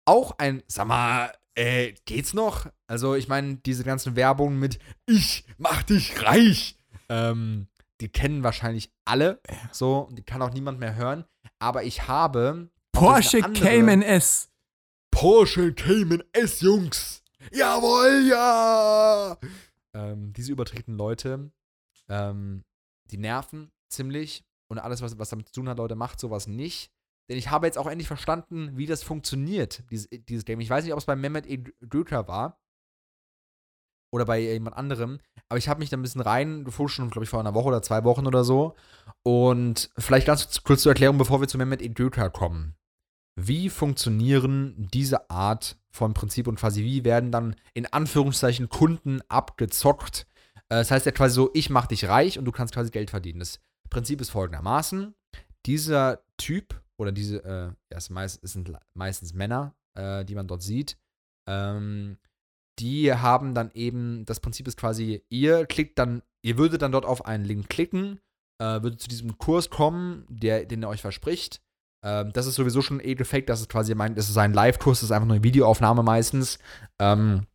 [0.06, 2.68] auch ein, sag mal, äh, geht's noch?
[2.88, 6.78] Also, ich meine, diese ganzen Werbungen mit Ich mach dich reich,
[7.10, 7.68] ähm,
[8.02, 9.42] die kennen wahrscheinlich alle.
[9.72, 11.26] So, und die kann auch niemand mehr hören.
[11.60, 12.70] Aber ich habe.
[12.92, 14.50] Porsche Cayman S.
[15.12, 17.24] Porsche Cayman S, Jungs.
[17.52, 19.38] Jawohl, ja.
[19.94, 21.52] Ähm, diese übertretenen Leute,
[22.10, 22.64] ähm,
[23.06, 24.44] die nerven ziemlich.
[24.68, 26.92] Und alles, was, was damit zu tun hat, Leute, macht sowas nicht.
[27.30, 30.60] Denn ich habe jetzt auch endlich verstanden, wie das funktioniert, dieses, dieses Game.
[30.60, 31.58] Ich weiß nicht, ob es bei Mehmet E.
[31.88, 32.60] Göker war.
[34.12, 35.20] Oder bei jemand anderem.
[35.50, 37.82] Aber ich habe mich da ein bisschen reingefuscht, schon, glaube ich, vor einer Woche oder
[37.82, 38.76] zwei Wochen oder so.
[39.24, 42.76] Und vielleicht ganz kurz zur Erklärung, bevor wir zu Mehmet Edöka kommen.
[43.36, 50.28] Wie funktionieren diese Art von Prinzip und quasi wie werden dann in Anführungszeichen Kunden abgezockt?
[50.70, 53.10] Äh, das heißt ja quasi so, ich mache dich reich und du kannst quasi Geld
[53.10, 53.40] verdienen.
[53.40, 55.16] Das Prinzip ist folgendermaßen:
[55.66, 60.98] Dieser Typ oder diese, äh, ja, es sind meistens Männer, äh, die man dort sieht,
[61.48, 62.18] ähm,
[62.80, 67.06] die haben dann eben, das Prinzip ist quasi, ihr klickt dann, ihr würdet dann dort
[67.06, 68.20] auf einen Link klicken,
[68.60, 71.62] äh, würdet zu diesem Kurs kommen, der, den er euch verspricht.
[72.04, 75.00] Ähm, das ist sowieso schon ein Edelfake, das ist quasi mein, das ist ein Live-Kurs,
[75.00, 76.60] das ist einfach nur eine Videoaufnahme meistens.
[77.00, 77.46] Ähm,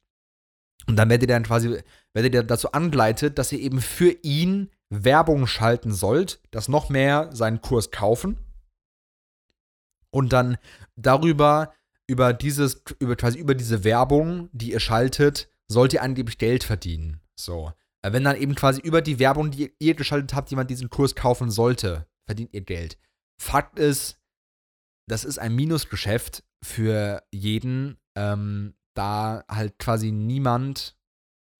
[0.87, 1.81] und dann werdet ihr dann quasi,
[2.13, 7.31] werdet ihr dazu angeleitet, dass ihr eben für ihn Werbung schalten sollt, dass noch mehr
[7.33, 8.39] seinen Kurs kaufen.
[10.11, 10.59] Und dann
[10.95, 11.73] darüber
[12.07, 17.21] über dieses, über quasi über diese Werbung, die ihr schaltet, sollt ihr angeblich Geld verdienen.
[17.37, 17.73] So.
[18.03, 21.15] Äh, wenn dann eben quasi über die Werbung, die ihr geschaltet habt, jemand diesen Kurs
[21.15, 22.99] kaufen sollte, verdient ihr Geld.
[23.41, 24.21] Fakt ist,
[25.09, 30.97] das ist ein Minusgeschäft für jeden, ähm, da halt quasi niemand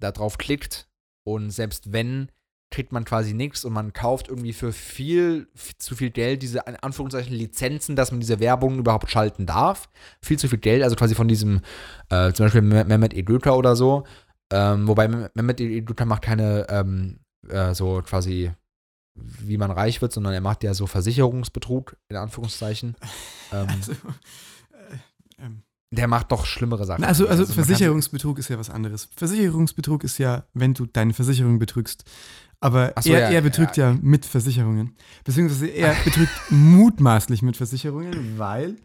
[0.01, 0.89] da drauf klickt
[1.27, 2.31] und selbst wenn
[2.71, 6.61] kriegt man quasi nichts und man kauft irgendwie für viel, viel, zu viel Geld diese,
[6.67, 9.89] in Anführungszeichen, Lizenzen, dass man diese Werbung überhaupt schalten darf.
[10.21, 11.61] Viel zu viel Geld, also quasi von diesem,
[12.09, 14.05] äh, zum Beispiel Mehmet Edöka oder so.
[14.51, 18.51] Ähm, wobei Mehmet Edöka macht keine, ähm, äh, so quasi,
[19.15, 22.97] wie man reich wird, sondern er macht ja so Versicherungsbetrug, in Anführungszeichen.
[23.53, 24.97] Ähm, also, äh,
[25.39, 25.63] ähm.
[25.97, 27.05] Der macht doch schlimmere Sachen.
[27.05, 29.09] Also, also, also Versicherungsbetrug ist ja was anderes.
[29.15, 32.05] Versicherungsbetrug ist ja, wenn du deine Versicherung betrügst.
[32.65, 34.97] Aber so, er, ja, er, betrügt ja, ja, mit Versicherungen.
[35.23, 38.77] Beziehungsweise er betrügt mutmaßlich mit Versicherungen, weil,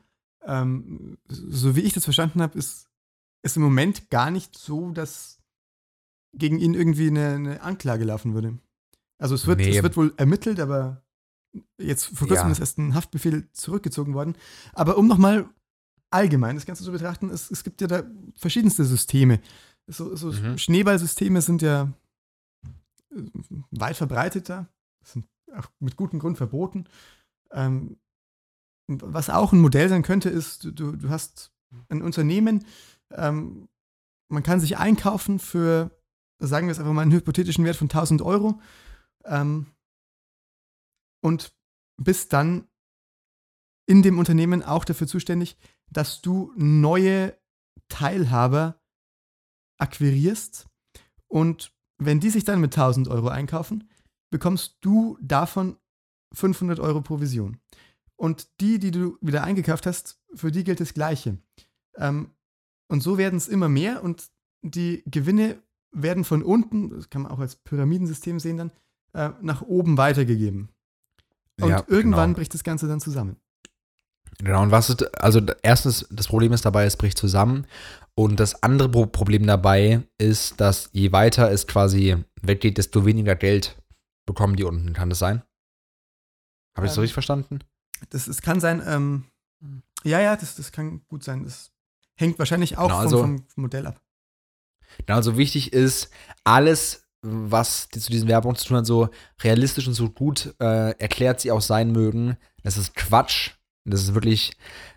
[0.46, 2.90] ähm, so wie ich das verstanden habe, ist
[3.42, 5.40] es im Moment gar nicht so, dass
[6.34, 8.60] gegen ihn irgendwie eine, eine Anklage laufen würde.
[9.18, 9.78] Also es wird, nee.
[9.78, 11.02] es wird wohl ermittelt, aber
[11.78, 14.36] jetzt vor kurzem ist erst ein Haftbefehl zurückgezogen worden.
[14.74, 15.48] Aber um nochmal
[16.12, 18.04] allgemein das Ganze zu betrachten, es, es gibt ja da
[18.36, 19.40] verschiedenste Systeme.
[19.88, 20.58] So, so mhm.
[20.58, 21.94] Schneeballsysteme sind ja
[23.72, 24.68] weit verbreiteter,
[25.04, 26.86] sind auch mit gutem Grund verboten.
[27.52, 27.98] Ähm,
[28.88, 31.52] was auch ein Modell sein könnte, ist, du, du hast
[31.90, 32.66] ein Unternehmen,
[33.12, 33.70] ähm,
[34.30, 35.92] man kann sich einkaufen für,
[36.40, 38.62] sagen wir es einfach mal, einen hypothetischen Wert von 1000 Euro
[39.26, 39.68] ähm,
[41.22, 41.54] und
[41.98, 42.68] bist dann
[43.88, 45.58] in dem Unternehmen auch dafür zuständig,
[45.90, 47.36] dass du neue
[47.90, 48.80] Teilhaber
[49.80, 50.68] akquirierst
[51.28, 53.90] und wenn die sich dann mit 1000 Euro einkaufen,
[54.32, 55.78] bekommst du davon
[56.34, 57.58] 500 Euro Provision.
[58.16, 61.38] Und die, die du wieder eingekauft hast, für die gilt das Gleiche.
[61.96, 62.32] Ähm,
[62.88, 64.30] und so werden es immer mehr und
[64.62, 68.72] die Gewinne werden von unten, das kann man auch als Pyramidensystem sehen dann,
[69.14, 70.70] äh, nach oben weitergegeben.
[71.62, 72.38] Und ja, irgendwann genau.
[72.38, 73.38] bricht das Ganze dann zusammen.
[74.42, 77.68] Genau, und was ist, also erstens, das Problem ist dabei, es bricht zusammen.
[78.16, 83.78] Und das andere Problem dabei ist, dass je weiter es quasi weggeht, desto weniger Geld
[84.26, 84.94] bekommen die unten.
[84.94, 85.42] Kann das sein?
[86.76, 87.60] Habe ich das ähm, richtig verstanden?
[88.10, 89.26] Das, das kann sein, ähm,
[90.04, 91.44] ja, ja, das, das kann gut sein.
[91.44, 91.72] Das
[92.16, 94.02] hängt wahrscheinlich auch genau, also, vom, vom, Modell ab.
[95.06, 96.10] Genau, also wichtig ist,
[96.44, 99.10] alles, was zu diesen Werbungen zu tun hat, so
[99.42, 102.38] realistisch und so gut äh, erklärt sie auch sein mögen.
[102.64, 104.52] Das ist Quatsch das ist wirklich,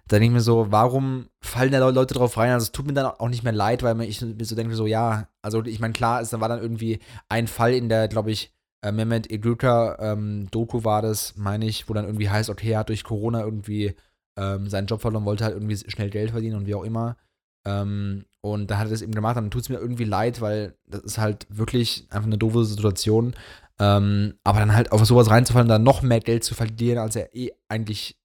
[0.09, 2.51] da denke ich mir so, warum fallen da Leute drauf rein?
[2.53, 4.87] Also es tut mir dann auch nicht mehr leid, weil ich mir so denke, so
[4.87, 8.53] ja, also ich meine, klar, es war dann irgendwie ein Fall in der, glaube ich,
[8.83, 12.81] äh, Mehmet Egülter ähm, Doku war das, meine ich, wo dann irgendwie heißt, okay, er
[12.81, 13.95] hat durch Corona irgendwie
[14.37, 17.17] ähm, seinen Job verloren, wollte halt irgendwie schnell Geld verdienen und wie auch immer.
[17.65, 20.75] Ähm, und da hat er das eben gemacht, dann tut es mir irgendwie leid, weil
[20.87, 23.35] das ist halt wirklich einfach eine doofe Situation.
[23.79, 27.35] Ähm, aber dann halt auf sowas reinzufallen, dann noch mehr Geld zu verlieren, als er
[27.35, 28.19] eh eigentlich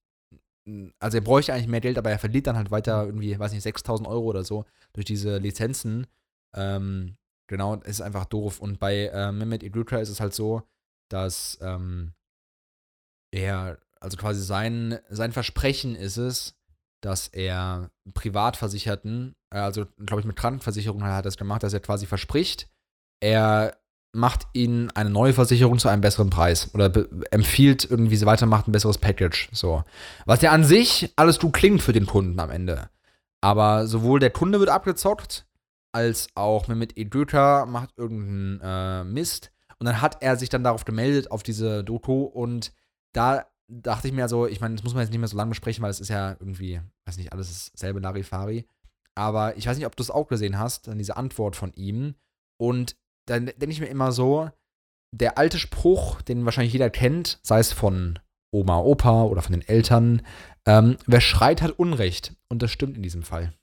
[1.00, 3.64] also er bräuchte eigentlich mehr Geld, aber er verliert dann halt weiter irgendwie, weiß nicht,
[3.64, 6.08] 6000 Euro oder so durch diese Lizenzen.
[6.54, 8.60] Ähm, genau, ist einfach doof.
[8.60, 10.64] Und bei äh, Mehmet Idruka ist es halt so,
[11.10, 12.14] dass ähm,
[13.32, 16.56] er, also quasi sein, sein Versprechen ist es,
[17.02, 21.80] dass er Privatversicherten, äh, also glaube ich mit Krankenversicherung hat er das gemacht, dass er
[21.80, 22.70] quasi verspricht,
[23.22, 23.78] er
[24.14, 26.92] macht ihnen eine neue Versicherung zu einem besseren Preis oder
[27.32, 29.50] empfiehlt irgendwie, sie weitermacht ein besseres Package.
[29.52, 29.84] So.
[30.26, 32.90] Was ja an sich alles gut klingt für den Kunden am Ende.
[33.42, 35.46] Aber sowohl der Kunde wird abgezockt,
[35.94, 39.52] als auch mit Edöter macht irgendeinen äh, Mist.
[39.80, 42.24] Und dann hat er sich dann darauf gemeldet, auf diese Doku.
[42.24, 42.74] Und
[43.14, 45.50] da dachte ich mir so, ich meine, das muss man jetzt nicht mehr so lange
[45.50, 48.68] besprechen, weil es ist ja irgendwie, weiß nicht, alles dasselbe Larifari.
[49.16, 52.16] Aber ich weiß nicht, ob du es auch gesehen hast, dann diese Antwort von ihm
[52.60, 52.96] Und
[53.28, 54.50] dann denke ich mir immer so,
[55.12, 58.20] der alte Spruch, den wahrscheinlich jeder kennt, sei es von
[58.52, 60.22] Oma, Opa oder von den Eltern,
[60.66, 62.36] ähm, wer schreit, hat Unrecht.
[62.50, 63.54] Und das stimmt in diesem Fall.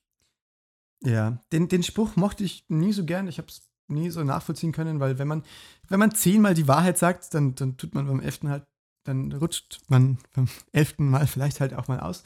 [1.02, 3.28] Ja, den, den Spruch mochte ich nie so gern.
[3.28, 5.42] Ich habe es nie so nachvollziehen können, weil wenn man,
[5.88, 8.66] wenn man zehnmal die Wahrheit sagt, dann, dann tut man beim elften halt,
[9.04, 12.24] dann rutscht man beim elften Mal vielleicht halt auch mal aus.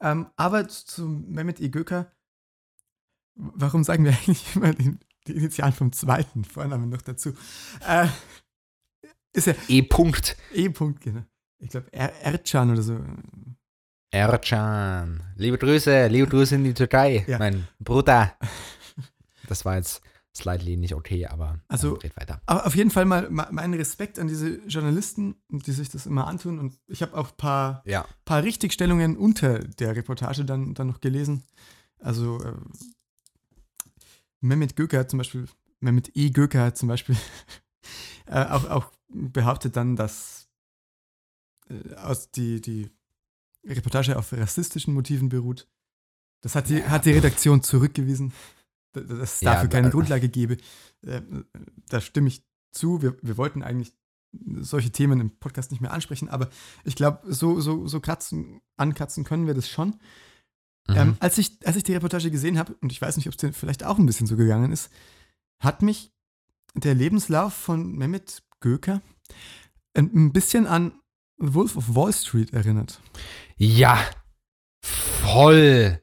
[0.00, 1.68] Ähm, aber zu Mehmet E.
[1.68, 2.10] Göker,
[3.34, 4.98] warum sagen wir eigentlich immer den,
[5.28, 7.32] die Initialen vom zweiten Vornamen noch dazu?
[7.86, 8.06] Äh,
[9.32, 10.36] ist ja E-Punkt.
[10.54, 11.22] E-Punkt, genau.
[11.58, 12.98] Ich glaube, er Ercan oder so.
[14.10, 15.22] Ercan.
[15.36, 17.38] Liebe Grüße, liebe Grüße in die Türkei, Ja.
[17.38, 18.34] mein Bruder.
[19.48, 20.00] Das war jetzt
[20.34, 22.40] slightly nicht okay, aber Also- red weiter.
[22.46, 26.26] Aber auf jeden Fall mal ma- meinen Respekt an diese Journalisten, die sich das immer
[26.26, 26.58] antun.
[26.58, 28.06] Und ich habe auch ein paar, Ja.
[28.24, 31.42] paar Richtigstellungen unter der Reportage dann, dann noch gelesen.
[31.98, 32.52] Also äh,
[34.40, 35.46] Mehmet Göker hat zum Beispiel,
[35.80, 36.30] Mehmet E.
[36.30, 37.16] Göker hat zum Beispiel
[38.26, 40.48] äh, auch, auch behauptet dann, dass
[41.68, 42.90] äh, aus die, die
[43.64, 45.68] Reportage auf rassistischen Motiven beruht.
[46.42, 46.88] Das hat die, Ja.
[46.90, 48.32] hat die Redaktion zurückgewiesen,
[48.92, 50.56] da- dass es Ja, dafür keine da- Grundlage gebe.
[51.02, 51.22] Äh,
[51.88, 53.02] Da stimme ich zu.
[53.02, 53.92] Wir, wir wollten eigentlich
[54.60, 56.50] solche Themen im Podcast nicht mehr ansprechen, aber
[56.84, 59.98] ich glaube, so, so, so kratzen, ankratzen können wir das schon.
[60.88, 60.96] Mhm.
[60.96, 63.38] Ähm, als, ich, als ich die Reportage gesehen habe, und ich weiß nicht, ob es
[63.38, 64.90] dir vielleicht auch ein bisschen so gegangen ist,
[65.58, 66.12] hat mich
[66.74, 69.00] der Lebenslauf von Mehmet Göker
[69.94, 70.92] ein, ein bisschen an
[71.38, 73.00] Wolf of Wall Street erinnert.
[73.56, 73.98] ja,
[74.82, 76.00] voll.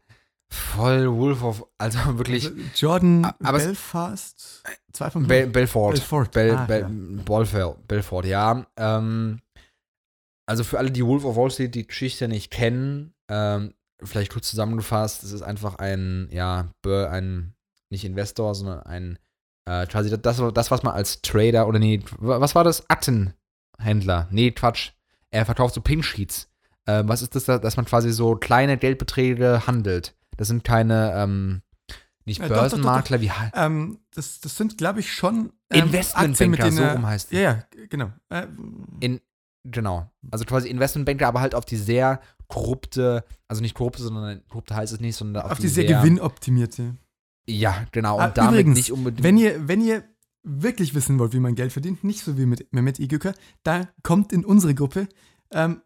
[0.49, 5.93] Voll Wolf of, also wirklich Also Jordan aber Belfast, zwei von Bel Belfort.
[5.93, 6.31] Belfort.
[6.31, 7.23] Bel ah, Bel ja.
[7.23, 8.63] Belfort, Belfort, ja.
[8.77, 9.41] Ähm,
[10.45, 13.73] also für alle, die Wolf of Wall Street die Geschichte nicht kennen, ähm,
[14.05, 17.53] vielleicht kurz zusammengefasst, es ist einfach ein, ja, ein,
[17.89, 19.19] nicht Investor, sondern ein,
[19.65, 22.89] äh, quasi das, das, was man als Trader oder nee, was war das?
[22.89, 24.27] Aktenhändler.
[24.31, 24.91] Nee, Quatsch.
[25.31, 26.49] Er verkauft so Pin-Sheets.
[26.85, 30.15] Ähm, was ist das, da- dass man quasi so kleine Geldbeträge handelt?
[30.37, 31.61] Das sind keine, ähm,
[32.25, 32.77] nicht Äh, doch, doch, doch, doch.
[32.77, 37.37] Börsenmakler, wie Ähm, das, das sind, glaube ich, schon ähm, Investmentbanker, so rum heißt es.
[37.39, 38.11] Ja, ja, genau.
[38.29, 38.47] Äh,
[38.99, 39.21] In,
[39.63, 40.09] genau.
[40.31, 42.19] Also quasi Investmentbanker, aber halt auf die sehr
[42.53, 46.95] korrupte, also nicht korrupte, sondern korrupte heißt es nicht, sondern auf, auf die sehr gewinnoptimierte.
[47.47, 48.19] Ja, genau.
[48.19, 49.23] Ah, Und damit übrigens, nicht unbedingt.
[49.23, 50.03] Wenn ihr, wenn ihr
[50.43, 53.33] wirklich wissen wollt, wie man Geld verdient, nicht so wie mit Mehmet Igöker,
[53.63, 55.07] da kommt in unsere Gruppe.
[55.51, 55.81] Ähm,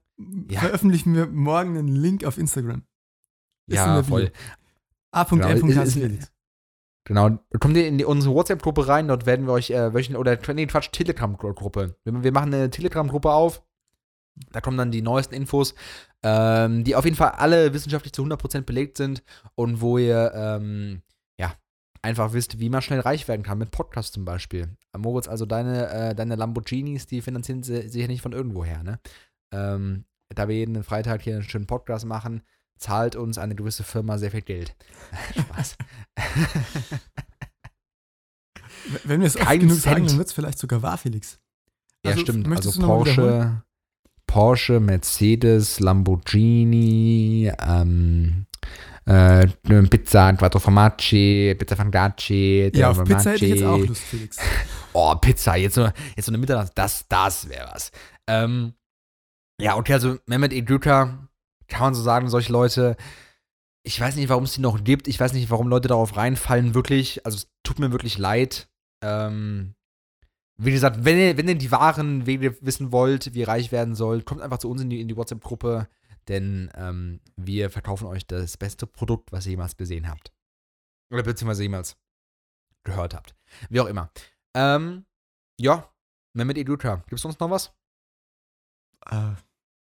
[0.49, 0.59] Ja.
[0.61, 2.83] Veröffentlichen wir morgen einen Link auf Instagram.
[3.67, 4.03] Ist in ja, Bio.
[4.03, 4.31] voll.
[5.11, 5.25] A.R.
[5.29, 5.47] Genau,
[5.81, 6.31] ist- ist- Felix.
[7.05, 7.39] Genau.
[7.61, 10.65] Kommt ihr in die, unsere WhatsApp-Gruppe rein, dort werden wir euch äh, wöchentlich, oder nee,
[10.67, 11.95] Quatsch, Telegram-Gruppe.
[12.03, 13.63] Wir, wir machen eine Telegram-Gruppe auf.
[14.51, 15.73] Da kommen dann die neuesten Infos,
[16.23, 19.23] ähm, die auf jeden Fall alle wissenschaftlich zu 100% belegt sind
[19.55, 21.01] und wo ihr, ähm,
[21.39, 21.53] ja,
[22.01, 24.69] einfach wisst, wie man schnell reich werden kann, mit Podcasts zum Beispiel.
[24.97, 28.99] Moritz, also deine, äh, deine Lamborghinis, die finanzieren sie sich ja nicht von irgendwoher, ne?
[29.51, 32.41] Ähm, da wir jeden Freitag hier einen schönen Podcast machen,
[32.77, 34.75] zahlt uns eine gewisse Firma sehr viel Geld.
[35.39, 35.77] Spaß.
[39.03, 41.39] Wenn wir es oft Kein genug sagen, dann wird es vielleicht sogar wahr, Felix.
[42.03, 42.47] Ja, Also, stimmt.
[42.47, 42.87] möchtest Also?
[42.87, 43.63] Porsche,
[44.27, 48.45] Porsche, Mercedes, Lamborghini, ähm,
[49.05, 49.47] äh,
[49.89, 54.37] Pizza Quattro Formaggi, Pizza Fangacci, Ja, auf Pizza hätte ich jetzt auch Lust, Felix.
[54.93, 57.91] Oh, Pizza, jetzt so, jetzt so eine Mitternacht, das, das wäre was.
[58.27, 58.73] Ähm,
[59.61, 61.29] ja, okay, also Mehmet Edüka,
[61.67, 62.97] kann man so sagen, solche Leute,
[63.83, 66.73] ich weiß nicht, warum es die noch gibt, ich weiß nicht, warum Leute darauf reinfallen,
[66.73, 68.67] wirklich, also es tut mir wirklich leid.
[69.03, 69.75] Ähm,
[70.57, 73.95] wie gesagt, wenn ihr, wenn ihr die wahren Wege wissen wollt, wie ihr reich werden
[73.95, 75.87] sollt, kommt einfach zu uns in die, in die WhatsApp-Gruppe,
[76.27, 80.33] denn ähm, wir verkaufen euch das beste Produkt, was ihr jemals gesehen habt.
[81.11, 81.95] Oder beziehungsweise jemals
[82.83, 83.35] gehört habt.
[83.69, 84.11] Wie auch immer.
[84.55, 85.05] Ähm,
[85.59, 85.89] ja,
[86.33, 87.03] Mehmet Eduka.
[87.07, 87.73] Gibt's sonst noch was?
[89.09, 89.33] Äh,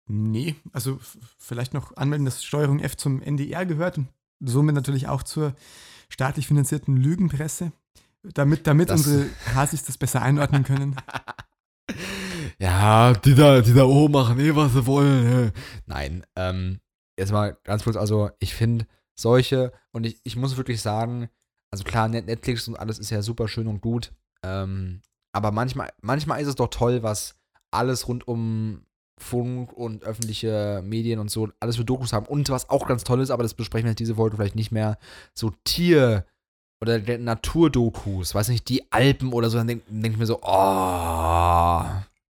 [0.07, 0.99] nee, also
[1.37, 4.09] vielleicht noch anmelden, dass Steuerung F zum NDR gehört und
[4.39, 5.55] somit natürlich auch zur
[6.09, 7.71] staatlich finanzierten Lügenpresse,
[8.23, 10.95] damit, damit Das- unsere Hasis das besser einordnen können.
[12.59, 15.51] Ja, die da, die da oben machen eh, was sie wollen.
[15.87, 16.79] Nein, ähm,
[17.17, 21.29] jetzt mal ganz kurz, also ich finde solche, und ich, ich muss wirklich sagen,
[21.71, 24.13] also klar, Net- Netflix und alles ist ja super schön und gut,
[24.43, 25.01] ähm,
[25.33, 27.35] aber manchmal, manchmal ist es doch toll, was
[27.71, 28.85] alles rund um
[29.19, 32.25] Funk und öffentliche Medien und so, alles für Dokus haben.
[32.25, 34.97] Und was auch ganz toll ist, aber das besprechen wir diese Folge vielleicht nicht mehr,
[35.33, 36.25] so Tier-
[36.81, 40.39] oder der Naturdokus, weiß nicht, die Alpen oder so, dann denke denk ich mir so,
[40.41, 41.83] oh.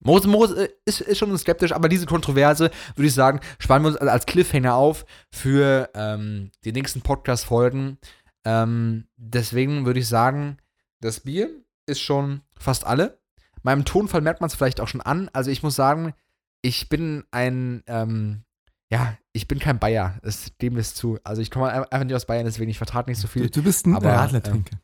[0.02, 3.90] Moos, Moos äh, ist, ist schon skeptisch, aber diese Kontroverse, würde ich sagen, sparen wir
[3.90, 7.98] uns als Cliffhanger auf für ähm, die nächsten Podcast-Folgen.
[8.46, 10.58] Ähm, deswegen würde ich sagen,
[11.02, 11.50] das Bier
[11.86, 13.20] ist schon fast alle.
[13.62, 15.30] Meinem Tonfall merkt man es vielleicht auch schon an.
[15.34, 16.14] Also ich muss sagen,
[16.62, 18.44] ich bin ein, ähm,
[18.92, 20.18] ja, ich bin kein Bayer.
[20.24, 21.20] Das, dem ist zu.
[21.24, 23.44] Also ich komme einfach nicht aus Bayern, deswegen ich vertrage nicht so viel.
[23.44, 24.74] Du, du bist ein aber, Radlertrinker.
[24.74, 24.80] Ähm,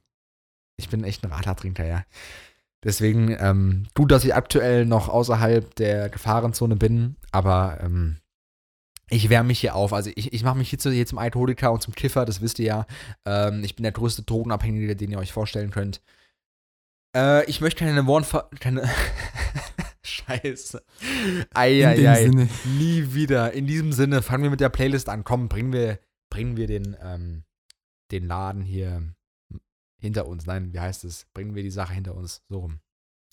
[0.77, 2.03] ich bin echt ein Radlertrinker, ja.
[2.83, 8.17] Deswegen ähm, gut, dass ich aktuell noch außerhalb der Gefahrenzone bin, aber ähm,
[9.09, 9.91] ich wärme mich hier auf.
[9.91, 12.59] Also ich, ich mache mich hier, zu, hier zum Alkoholiker und zum Kiffer, das wisst
[12.59, 12.85] ihr ja.
[13.25, 16.01] Ähm, ich bin der größte Drogenabhängige, den ihr euch vorstellen könnt.
[17.15, 18.45] Äh, ich möchte keine Worte.
[18.59, 18.83] Keine
[20.05, 20.83] Scheiße.
[21.53, 22.27] Eieiei.
[22.77, 23.53] Nie wieder.
[23.53, 25.23] In diesem Sinne, fangen wir mit der Playlist an.
[25.23, 25.99] Komm, bringen wir,
[26.29, 27.43] bringen wir den, ähm,
[28.11, 29.15] den Laden hier
[29.99, 30.45] hinter uns.
[30.45, 31.25] Nein, wie heißt es?
[31.33, 32.43] Bringen wir die Sache hinter uns.
[32.49, 32.79] So rum.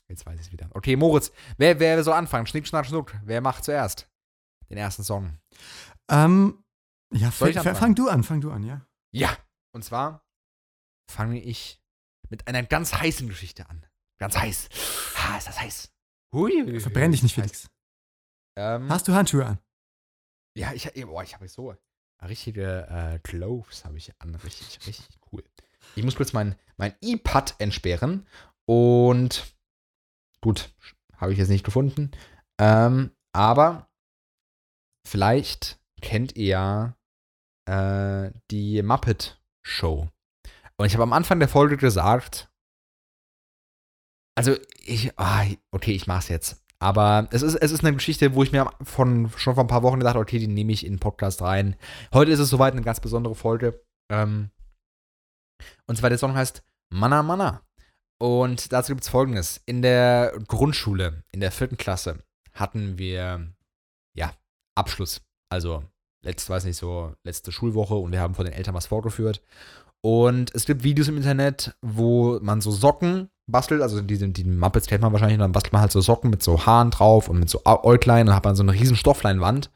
[0.08, 0.68] Jetzt weiß ich es wieder.
[0.72, 2.46] Okay, Moritz, wer, wer soll anfangen?
[2.46, 3.14] Schnick, schnack, schnuck.
[3.24, 4.08] Wer macht zuerst
[4.68, 5.38] den ersten Song?
[6.10, 6.64] Ähm,
[7.12, 8.86] ja, fang du an, fang du an, ja.
[9.10, 9.36] Ja,
[9.72, 10.26] und zwar
[11.10, 11.82] fange ich
[12.28, 13.86] mit einer ganz heißen Geschichte an.
[14.18, 14.68] Ganz heiß.
[15.16, 15.91] Ha, ist das heiß.
[16.34, 16.80] Hui.
[16.80, 17.70] Verbrenn dich nicht, Felix.
[18.56, 19.58] Ähm, Hast du Handschuhe an?
[20.56, 21.74] Ja, ich, boah, ich habe so
[22.26, 24.34] richtige äh, Gloves habe ich an.
[24.36, 25.44] Richtig, richtig cool.
[25.96, 28.26] Ich muss kurz mein, mein E-Pad entsperren.
[28.66, 29.54] Und
[30.40, 30.74] gut,
[31.16, 32.10] habe ich jetzt nicht gefunden.
[32.58, 33.90] Ähm, aber
[35.06, 36.96] vielleicht kennt ihr
[37.66, 40.08] ja äh, die Muppet Show.
[40.76, 42.51] Und ich habe am Anfang der Folge gesagt,
[44.34, 46.62] also ich, ah, okay, ich mach's jetzt.
[46.78, 49.84] Aber es ist, es ist eine Geschichte, wo ich mir von, schon vor ein paar
[49.84, 51.76] Wochen gedacht habe, okay, die nehme ich in den Podcast rein.
[52.12, 53.80] Heute ist es soweit eine ganz besondere Folge.
[54.10, 54.50] Ähm,
[55.86, 57.62] und zwar der Song heißt Mana Mana.
[58.20, 59.60] Und dazu gibt es folgendes.
[59.64, 62.22] In der Grundschule, in der vierten Klasse,
[62.52, 63.52] hatten wir,
[64.16, 64.34] ja,
[64.76, 65.22] Abschluss.
[65.50, 65.84] Also,
[66.24, 69.42] letzt, weiß nicht, so letzte Schulwoche und wir haben von den Eltern was vorgeführt.
[70.04, 74.86] Und es gibt Videos im Internet, wo man so Socken bastelt, also die, die Muppets
[74.86, 77.38] kennt man wahrscheinlich, und dann bastelt man halt so Socken mit so Haaren drauf und
[77.38, 79.70] mit so Äuglein und hat man so eine riesen Stoffleinwand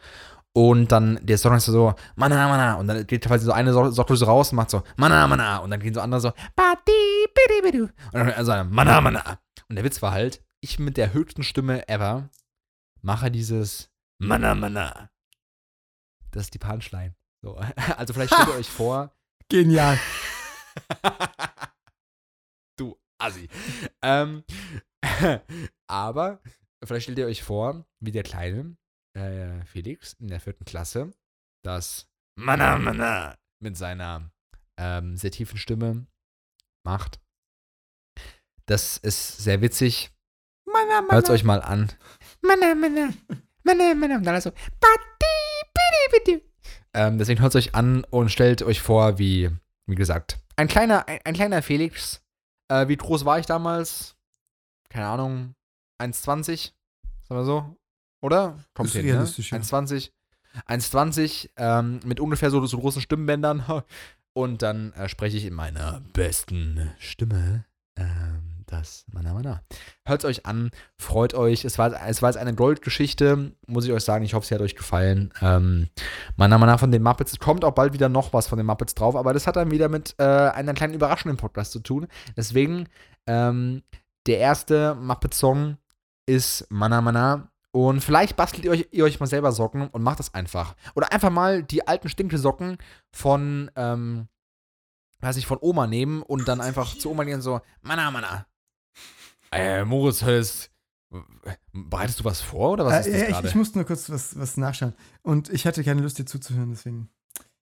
[0.56, 2.76] und dann der Song ist so, mana, mana.
[2.76, 5.58] Und dann geht quasi so eine Socke so raus und macht so, mana, mana.
[5.58, 7.80] Und dann gehen so andere so, badi, bidi, bidi.
[7.82, 9.38] Und dann also, mana, mana.
[9.68, 12.30] Und der Witz war halt, ich mit der höchsten Stimme ever
[13.02, 15.10] mache dieses mana, mana.
[16.30, 17.14] Das ist die Punchline.
[17.42, 17.60] So.
[17.98, 19.12] Also vielleicht stellt ihr euch vor.
[19.50, 19.98] Genial.
[23.18, 23.48] Assi.
[24.02, 24.44] ähm,
[25.86, 26.40] aber
[26.84, 28.76] vielleicht stellt ihr euch vor, wie der Kleine
[29.14, 31.12] äh, Felix in der vierten Klasse
[31.64, 32.08] das
[32.38, 34.30] Mana Mana mit seiner
[34.78, 36.06] ähm, sehr tiefen Stimme
[36.84, 37.20] macht.
[38.66, 40.10] Das ist sehr witzig.
[40.66, 41.14] Mana, mana.
[41.14, 41.92] Hört euch mal an.
[42.42, 43.12] Mana, mana.
[43.62, 44.16] Mana, mana.
[44.16, 44.52] Und dann also.
[46.96, 49.50] Ähm, deswegen hört es euch an und stellt euch vor, wie,
[49.86, 52.22] wie gesagt, ein kleiner, ein, ein kleiner Felix.
[52.68, 54.16] Äh, wie groß war ich damals?
[54.88, 55.54] Keine Ahnung.
[56.00, 56.72] 1,20?
[57.28, 57.76] Sagen wir so.
[58.22, 58.58] Oder?
[58.74, 59.24] Kommt hin, ne?
[59.24, 60.10] 1,20.
[60.68, 63.64] 1,20 ähm, mit ungefähr so, so großen Stimmbändern.
[64.32, 67.64] Und dann äh, spreche ich in meiner besten Stimme
[67.96, 69.62] ähm, das Mana Mana.
[70.04, 71.64] Hört es euch an, freut euch.
[71.64, 74.24] Es war, es war jetzt eine Goldgeschichte, muss ich euch sagen.
[74.24, 75.32] Ich hoffe, sie hat euch gefallen.
[75.40, 75.88] Ähm,
[76.36, 77.32] Mana Mana von den Muppets.
[77.32, 79.70] Es kommt auch bald wieder noch was von den Muppets drauf, aber das hat dann
[79.70, 82.06] wieder mit äh, einer kleinen Überraschung im Podcast zu tun.
[82.36, 82.88] Deswegen,
[83.26, 83.82] ähm,
[84.26, 85.76] der erste Muppet-Song
[86.26, 90.18] ist Mana Mana und vielleicht bastelt ihr euch, ihr euch mal selber Socken und macht
[90.18, 90.74] das einfach.
[90.94, 92.78] Oder einfach mal die alten Stinkesocken
[93.12, 94.28] von, ähm,
[95.20, 98.46] weiß ich, von Oma nehmen und dann einfach zu Oma gehen so, Mana, Mana.
[99.52, 100.70] Äh, Moritz, hörst,
[101.72, 104.10] bereitest du was vor oder was äh, ist das ja, ich, ich, musste nur kurz
[104.10, 104.94] was, was nachschauen.
[105.22, 107.08] Und ich hatte keine Lust, dir zuzuhören, deswegen.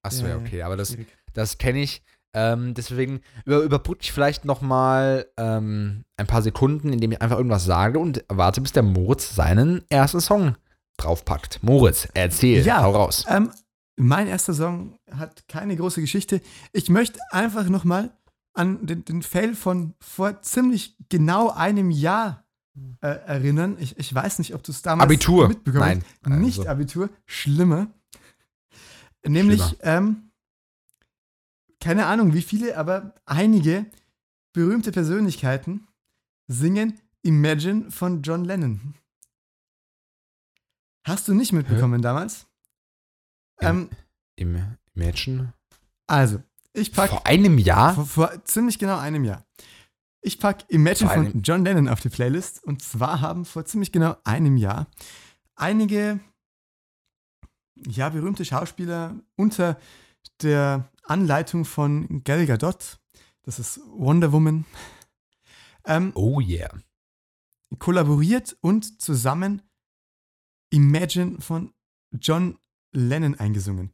[0.03, 0.97] Achso, ja, okay, aber das,
[1.33, 2.03] das kenne ich.
[2.35, 7.37] Ähm, deswegen über, überbrücke ich vielleicht noch mal ähm, ein paar Sekunden, indem ich einfach
[7.37, 10.57] irgendwas sage und warte, bis der Moritz seinen ersten Song
[10.97, 11.63] draufpackt.
[11.63, 13.25] Moritz, erzähl, ja, hau raus.
[13.29, 13.51] Ähm,
[13.97, 16.41] mein erster Song hat keine große Geschichte.
[16.73, 18.11] Ich möchte einfach noch mal
[18.55, 22.45] an den, den Fail von vor ziemlich genau einem Jahr
[23.01, 23.77] äh, erinnern.
[23.79, 25.49] Ich, ich weiß nicht, ob du es damals Abitur.
[25.49, 26.23] mitbekommen hast.
[26.27, 26.41] Nein.
[26.41, 26.71] Nicht also.
[26.71, 27.89] Abitur, schlimmer.
[29.27, 30.31] Nämlich, ähm,
[31.81, 33.87] keine Ahnung wie viele, aber einige
[34.53, 35.87] berühmte Persönlichkeiten
[36.47, 38.95] singen Imagine von John Lennon.
[41.07, 42.03] Hast du nicht mitbekommen Hä?
[42.03, 42.47] damals?
[43.61, 43.89] Ähm,
[44.37, 45.55] Im, Imagine?
[46.07, 46.43] Also,
[46.75, 47.11] ich pack.
[47.11, 47.95] Vor einem Jahr?
[47.95, 49.47] Vor, vor ziemlich genau einem Jahr.
[50.21, 52.63] Ich pack Imagine von John Lennon auf die Playlist.
[52.65, 54.87] Und zwar haben vor ziemlich genau einem Jahr
[55.57, 56.21] einige
[57.89, 59.79] ja, berühmte Schauspieler unter
[60.43, 62.99] der Anleitung von Gal Gadot,
[63.43, 64.65] das ist Wonder Woman,
[65.85, 66.71] ähm, Oh yeah.
[67.79, 69.63] kollaboriert und zusammen
[70.71, 71.73] Imagine von
[72.13, 72.59] John
[72.95, 73.93] Lennon eingesungen.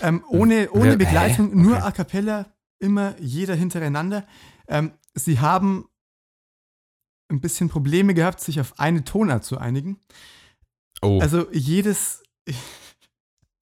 [0.00, 1.54] Ähm, ohne, ohne Wer- Begleitung, hä?
[1.56, 1.82] nur Okay.
[1.86, 2.46] a cappella,
[2.78, 4.26] immer jeder hintereinander.
[4.68, 5.88] Ähm, sie haben
[7.28, 9.98] ein bisschen Probleme gehabt, sich auf eine Tonart zu einigen.
[11.02, 11.18] Oh.
[11.20, 12.22] Also jedes,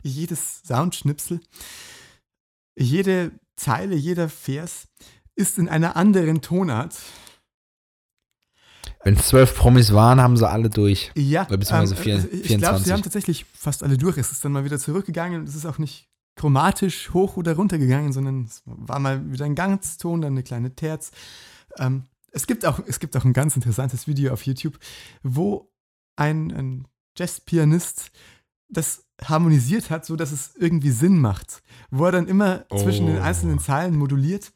[0.02, 1.40] jedes Soundschnipsel,
[2.78, 4.88] jede Zeile, jeder Vers
[5.36, 6.96] ist in einer anderen Tonart.
[9.04, 11.12] Wenn es zwölf Promis waren, haben sie alle durch.
[11.14, 12.84] Ja, Oder beziehungsweise vier- also ich glaube, 24.
[12.86, 14.16] sie haben tatsächlich fast alle durch.
[14.18, 17.78] Es ist dann mal wieder zurückgegangen und es ist auch nicht chromatisch hoch oder runter
[17.78, 21.12] gegangen, sondern es war mal wieder ein Ganzton, dann eine kleine Terz.
[21.78, 24.78] Ähm, es, gibt auch, es gibt auch ein ganz interessantes Video auf YouTube,
[25.22, 25.70] wo
[26.16, 28.10] ein, ein Jazzpianist
[28.68, 33.18] das harmonisiert hat, so dass es irgendwie Sinn macht, wo er dann immer zwischen den
[33.18, 33.22] Oh.
[33.22, 34.52] einzelnen Zeilen moduliert.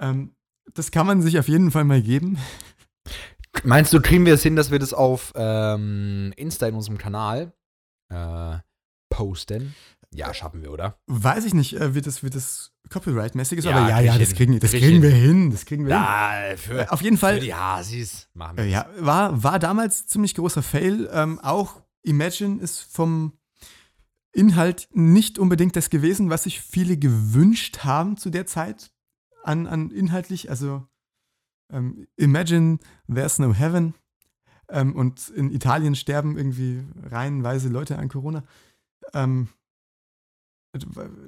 [0.00, 0.34] Ähm,
[0.74, 2.38] das kann man sich auf jeden Fall mal geben.
[3.64, 7.52] Meinst du, kriegen wir es hin, dass wir das auf ähm, Insta in unserem Kanal
[8.10, 8.56] äh,
[9.10, 9.74] posten?
[10.14, 10.98] Ja, schaffen wir, oder?
[11.06, 14.34] Weiß ich nicht, äh, wie das, wie das Copyright-mäßig ist, Ja, aber ja, ja, das
[14.34, 15.50] kriegen, das Krieg kriegen wir hin.
[15.50, 16.56] Das kriegen wir Ja, hin.
[16.56, 20.06] für, Äh, Auf jeden Fall, für die Hasis machen wir äh, ja, war, war damals
[20.06, 21.08] ziemlich großer Fail.
[21.12, 23.34] Ähm, auch Imagine ist vom
[24.32, 28.90] Inhalt nicht unbedingt das gewesen, was sich viele gewünscht haben zu der Zeit
[29.42, 30.48] an, an inhaltlich.
[30.48, 30.86] Also
[31.70, 32.78] ähm, Imagine
[33.12, 33.94] There's No Heaven.
[34.70, 38.44] Ähm, und in Italien sterben irgendwie reihenweise Leute an Corona.
[39.14, 39.48] Ähm,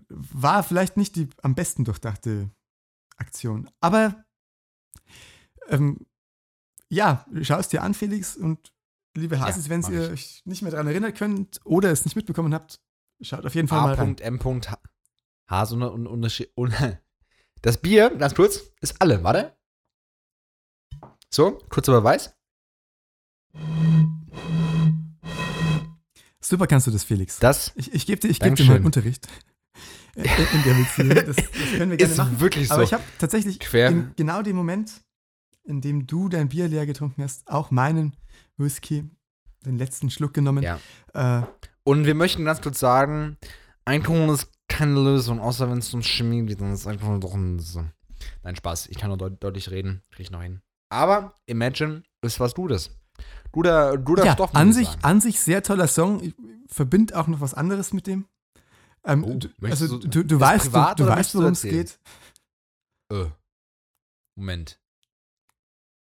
[0.09, 2.51] war vielleicht nicht die am besten durchdachte
[3.17, 3.71] Aktion.
[3.81, 4.25] Aber
[5.69, 6.07] ähm,
[6.89, 8.37] ja, schau es dir an, Felix.
[8.37, 8.73] Und
[9.17, 12.53] liebe Hasis, wenn mach ihr euch nicht mehr daran erinnern könnt oder es nicht mitbekommen
[12.53, 12.81] habt,
[13.21, 14.17] schaut auf jeden Fall mal rein.
[14.21, 14.41] A.M.
[15.49, 16.07] Hase und.
[16.55, 16.73] Und,
[17.63, 19.23] das Bier, ganz kurz, ist alle.
[19.25, 19.57] Warte.
[21.33, 22.35] So, kurzer Beweis.
[26.43, 27.39] Super kannst du das, Felix.
[27.39, 28.85] Das ich ich gebe dir, ich geb dir mal.
[28.85, 29.29] Unterricht.
[30.17, 31.09] äh, In der Beziehung.
[31.27, 32.41] Das, das können wir gerne ist machen.
[32.41, 32.75] wirklich so.
[32.75, 33.89] Aber ich habe tatsächlich Quer.
[33.89, 34.91] in genau dem Moment,
[35.65, 38.17] in dem du dein Bier leer getrunken hast, auch meinen
[38.57, 39.09] Whisky,
[39.65, 40.65] den letzten Schluck genommen.
[40.65, 40.81] Ja.
[41.15, 41.47] Äh,
[41.85, 43.37] Und wir möchten ganz kurz sagen,
[43.85, 47.21] Einkommen ist keine Lösung, außer wenn es um Chemie geht, dann ist es einfach nur
[47.21, 47.59] doch ein.
[47.59, 47.85] So.
[48.43, 48.89] Nein, Spaß.
[48.89, 50.03] Ich kann nur deut deutlich reden.
[50.11, 50.61] Krieg ich noch hin.
[50.91, 52.91] Aber Imagine ist was Gutes.
[53.53, 54.55] Guter, guter ja, Stoff.
[54.55, 55.05] an sich, sagen.
[55.05, 56.23] an sich sehr toller Song.
[56.23, 56.35] Ich
[56.67, 58.27] verbinde auch noch was anderes mit dem.
[59.05, 61.99] Ähm, Oh, du, also du- du, du weißt, du, privat du weißt, worum es geht.
[63.13, 63.27] Äh.
[64.37, 64.79] Moment.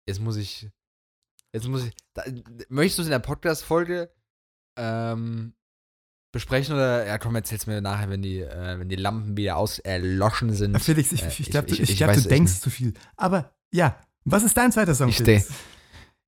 [0.09, 0.69] Jetzt muss ich.
[1.53, 1.95] Jetzt muss ich.
[2.15, 2.25] Da,
[2.69, 4.13] möchtest du es in der Podcast-Folge
[4.77, 5.55] ähm,
[6.33, 7.07] besprechen oder.
[7.07, 10.79] Ja, komm, erzähl's mir nachher, wenn die, äh, wenn die Lampen wieder aus erloschen sind.
[10.81, 12.95] Felix, ich, Äh, ich glaube, ich- du, ich ich glaub, weiß du denkst zu viel.
[13.17, 15.09] Aber ja, was ist dein zweiter Song?
[15.09, 15.49] Ich Felix?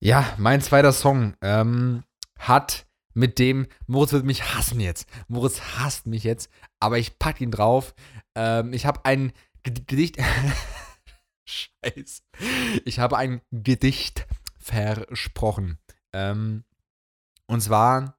[0.01, 2.03] Ja, mein zweiter Song ähm,
[2.39, 5.07] hat mit dem, Moritz wird mich hassen jetzt.
[5.29, 7.95] Moritz hasst mich jetzt, aber ich pack ihn drauf.
[8.35, 9.33] Ähm, ich habe ein
[9.65, 10.17] Ged- Gedicht.
[11.45, 12.23] Scheiß.
[12.85, 14.27] Ich habe ein Gedicht
[14.59, 15.79] versprochen.
[16.13, 16.65] Ähm,
[17.47, 18.17] und zwar,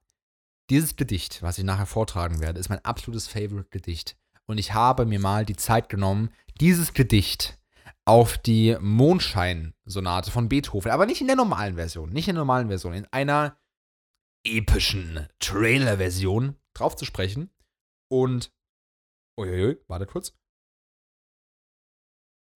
[0.70, 4.16] dieses Gedicht, was ich nachher vortragen werde, ist mein absolutes Favorite-Gedicht.
[4.46, 7.58] Und ich habe mir mal die Zeit genommen, dieses Gedicht
[8.06, 12.68] auf die Mondschein-Sonate von Beethoven, aber nicht in der normalen Version, nicht in der normalen
[12.68, 13.58] Version, in einer
[14.46, 17.50] epischen Trailer-Version drauf zu sprechen.
[18.12, 18.54] Und,
[19.40, 20.36] uiuiui, warte kurz.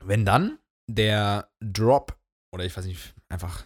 [0.04, 2.20] Wenn dann der Drop,
[2.54, 3.66] oder ich weiß nicht, einfach,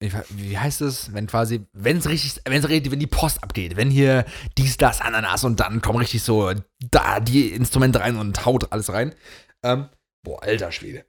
[0.00, 3.76] ich, wie heißt es, wenn quasi, wenn es richtig, wenn es wenn die Post abgeht,
[3.76, 4.26] wenn hier
[4.58, 8.92] dies, das, Ananas und dann kommen richtig so da die Instrumente rein und haut alles
[8.92, 9.14] rein.
[9.62, 9.88] Ähm,
[10.26, 11.06] boah, alter Schwede.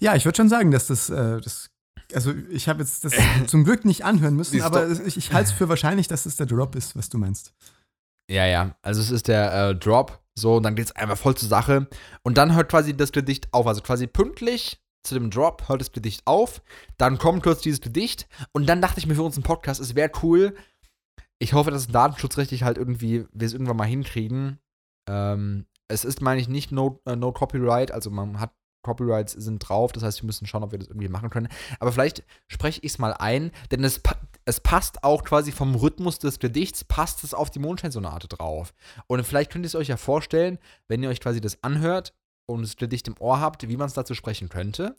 [0.00, 1.70] Ja, ich würde schon sagen, dass das, äh, das
[2.12, 3.14] also ich habe jetzt das
[3.46, 6.46] zum Glück nicht anhören müssen, aber ich, ich halte es für wahrscheinlich, dass es der
[6.46, 7.54] Drop ist, was du meinst.
[8.28, 8.76] Ja, ja.
[8.82, 11.88] Also es ist der äh, Drop, so, und dann geht es einfach voll zur Sache.
[12.22, 13.66] Und dann hört quasi das Gedicht auf.
[13.66, 16.60] Also quasi pünktlich zu dem Drop hört das Gedicht auf.
[16.98, 18.28] Dann kommt kurz dieses Gedicht.
[18.52, 20.56] Und dann dachte ich mir für uns einen Podcast, es wäre cool.
[21.38, 24.58] Ich hoffe, dass es datenschutzrechtlich halt irgendwie, wir es irgendwann mal hinkriegen.
[25.08, 28.52] Ähm, es ist, meine ich, nicht no, äh, no Copyright, also man hat
[28.86, 31.48] Copyrights sind drauf, das heißt, wir müssen schauen, ob wir das irgendwie machen können.
[31.80, 34.00] Aber vielleicht spreche ich es mal ein, denn es,
[34.44, 38.74] es passt auch quasi vom Rhythmus des Gedichts, passt es auf die Mondscheinsonate drauf.
[39.08, 42.14] Und vielleicht könnt ihr es euch ja vorstellen, wenn ihr euch quasi das anhört
[42.46, 44.94] und das Gedicht im Ohr habt, wie man es dazu sprechen könnte.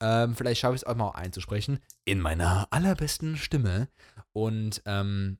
[0.00, 1.80] Ähm, vielleicht schaffe ich es auch mal einzusprechen.
[2.04, 3.88] In meiner allerbesten Stimme.
[4.32, 5.38] Und ähm,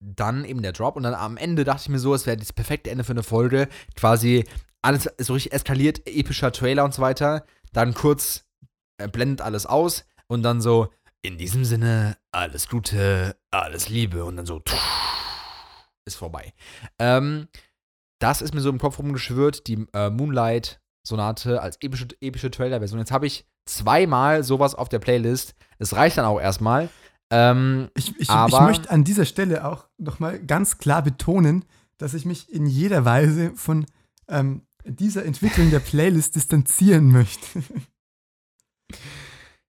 [0.00, 0.96] dann eben der Drop.
[0.96, 3.22] Und dann am Ende dachte ich mir so, es wäre das perfekte Ende für eine
[3.22, 3.68] Folge.
[3.96, 4.44] Quasi
[4.82, 7.44] alles so richtig eskaliert, epischer Trailer und so weiter.
[7.72, 8.44] Dann kurz
[8.98, 10.88] er blendet alles aus und dann so,
[11.22, 14.62] in diesem Sinne, alles Gute, alles Liebe und dann so,
[16.04, 16.52] ist vorbei.
[16.98, 17.48] Ähm,
[18.20, 22.98] das ist mir so im Kopf rumgeschwört, die äh, Moonlight-Sonate als epische, epische Trailer-Version.
[22.98, 25.54] Jetzt habe ich zweimal sowas auf der Playlist.
[25.78, 26.88] Es reicht dann auch erstmal.
[27.30, 31.64] Ähm, Ich, ich, Aber- ich möchte an dieser Stelle auch nochmal ganz klar betonen,
[31.98, 33.86] dass ich mich in jeder Weise von
[34.28, 37.62] ähm, dieser Entwicklung der Playlist distanzieren möchte.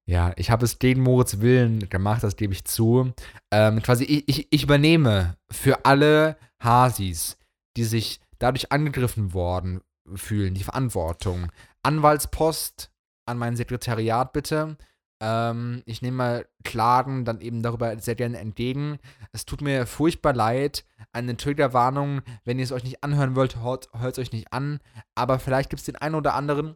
[0.05, 3.13] Ja, ich habe es gegen Moritz Willen gemacht, das gebe ich zu.
[3.51, 7.37] Ähm, quasi, ich, ich, ich übernehme für alle Hasis,
[7.77, 9.81] die sich dadurch angegriffen worden
[10.15, 11.51] fühlen, die Verantwortung.
[11.83, 12.91] Anwaltspost
[13.27, 14.77] an mein Sekretariat bitte.
[15.21, 18.99] Ähm, ich nehme mal Klagen dann eben darüber sehr gerne entgegen.
[19.31, 20.85] Es tut mir furchtbar leid.
[21.11, 24.79] Eine Triggerwarnung, wenn ihr es euch nicht anhören wollt, hört es euch nicht an.
[25.15, 26.75] Aber vielleicht gibt es den einen oder anderen,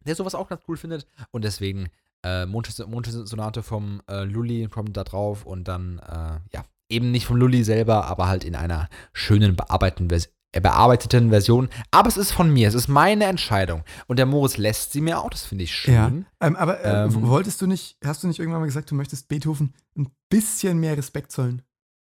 [0.00, 1.06] der sowas auch ganz cool findet.
[1.30, 1.88] Und deswegen
[2.22, 7.26] äh, Montes- Montes-Sonate vom äh, Lully kommt da drauf und dann, äh, ja, eben nicht
[7.26, 10.30] vom Lully selber, aber halt in einer schönen bearbeiteten, Vers
[10.60, 11.68] bearbeiteten Version.
[11.90, 13.82] Aber es ist von mir, es ist meine Entscheidung.
[14.06, 16.26] Und der Moritz lässt sie mir auch, das finde ich schön.
[16.40, 17.22] Ähm, aber äh, Ähm.
[17.26, 20.96] wolltest du nicht, hast du nicht irgendwann mal gesagt, du möchtest Beethoven ein bisschen mehr
[20.96, 21.62] Respekt zollen?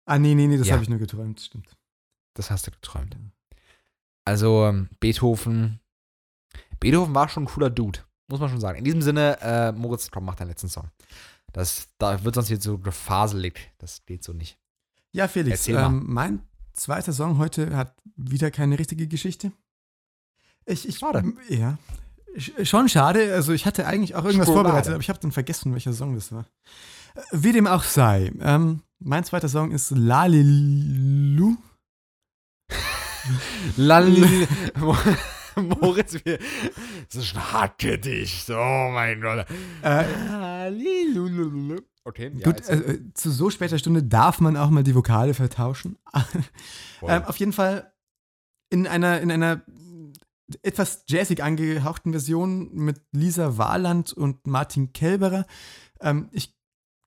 [0.06, 0.74] Ah, nee, nee, nee, das Ja.
[0.74, 1.76] habe ich nur geträumt, stimmt.
[2.36, 3.18] Das hast du geträumt.
[4.26, 5.80] Also, ähm, Beethoven.
[6.80, 8.78] Beethoven war schon ein cooler Dude, muss man schon sagen.
[8.78, 10.90] In diesem Sinne, äh, Moritz, komm, mach deinen letzten Song.
[11.54, 13.72] Das, da wird sonst jetzt so gefaselig.
[13.78, 14.58] Das geht so nicht.
[15.14, 16.42] Ja, Felix, ähm, mein
[16.76, 19.52] zweiter Song heute hat wieder keine richtige Geschichte.
[20.66, 21.24] Ich, ich, Schade.
[21.50, 21.78] Ja.
[22.38, 23.34] Sch- Schon schade.
[23.34, 24.70] Also, ich hatte eigentlich auch irgendwas Schokolade.
[24.70, 26.46] vorbereitet, aber ich habe dann vergessen, welcher Song das war.
[27.16, 28.32] Äh, Wie dem auch sei.
[28.42, 31.56] Ähm, mein zweiter Song ist Lalilu.
[33.78, 34.48] Lali.
[35.56, 36.38] Moritz, wir.
[37.08, 38.50] Das ist ein Hartgedicht.
[38.50, 39.46] Oh mein Gott.
[39.82, 40.04] Äh.
[42.08, 44.96] Okay, ja, Gut, jetzt- äh, äh, zu so später Stunde darf man auch mal die
[44.96, 45.98] Vokale vertauschen.
[47.02, 47.92] ähm, auf jeden Fall
[48.70, 49.64] in einer, in einer
[50.62, 55.48] etwas jazzig angehauchten Version mit Lisa Warland und Martin Kelberer.
[56.00, 56.56] Ähm, ich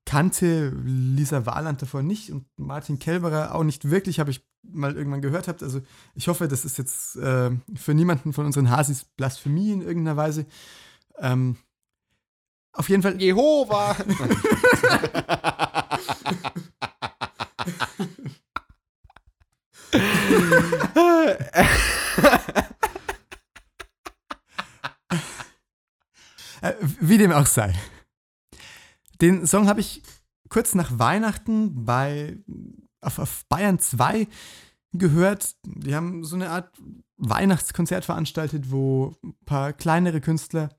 [0.05, 5.23] kannte Lisa Warland davor nicht und Martin Kelberer auch nicht wirklich, habe ich mal irgendwann
[5.23, 5.63] gehört habt.
[5.63, 5.81] Also
[6.15, 10.47] ich hoffe, das ist jetzt äh, für niemanden von unseren Hasis Blasphemie in irgendeiner Weise.
[11.19, 11.57] Ähm,
[12.79, 13.97] auf jeden Fall Jehova.
[26.61, 27.73] Äh, wie dem auch sei.
[29.21, 30.03] Den Song habe ich
[30.49, 32.37] kurz nach Weihnachten bei
[33.01, 34.27] auf, auf Bayern 2
[34.93, 35.55] gehört.
[35.65, 36.77] Die haben so eine Art
[37.17, 40.71] Weihnachtskonzert veranstaltet, wo ein paar kleinere Künstler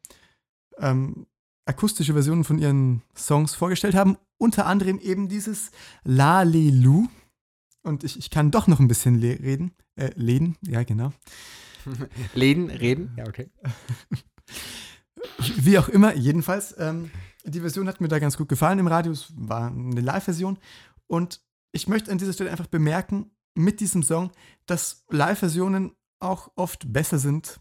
[0.79, 1.27] ähm,
[1.69, 4.17] akustische Versionen von ihren Songs vorgestellt haben.
[4.37, 5.71] Unter anderem eben dieses
[6.03, 7.07] La Lelu.
[7.83, 9.71] Und ich, ich kann doch noch ein bisschen le reden.
[9.95, 11.13] Äh, leden, ja, genau.
[12.33, 13.13] Läden, reden.
[13.15, 13.49] Ja, okay.
[15.57, 17.11] Wie auch immer, jedenfalls, ähm,
[17.45, 19.11] die Version hat mir da ganz gut gefallen im Radio.
[19.11, 20.57] Es war eine Live-Version.
[21.07, 21.41] Und
[21.71, 24.31] ich möchte an dieser Stelle einfach bemerken, mit diesem Song,
[24.65, 27.59] dass Live-Versionen auch oft besser sind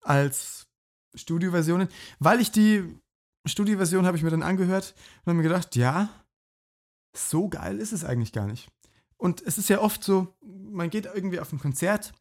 [0.00, 0.66] als
[1.14, 2.98] Studioversionen, weil ich die
[3.48, 6.08] Studioversion habe ich mir dann angehört und habe mir gedacht, ja,
[7.14, 8.68] so geil ist es eigentlich gar nicht.
[9.16, 12.12] Und es ist ja oft so, man geht irgendwie auf ein Konzert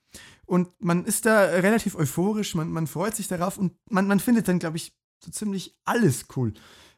[0.46, 4.48] und man ist da relativ euphorisch, man, man freut sich darauf und man, man findet
[4.48, 6.54] dann, glaube ich, so ziemlich alles cool.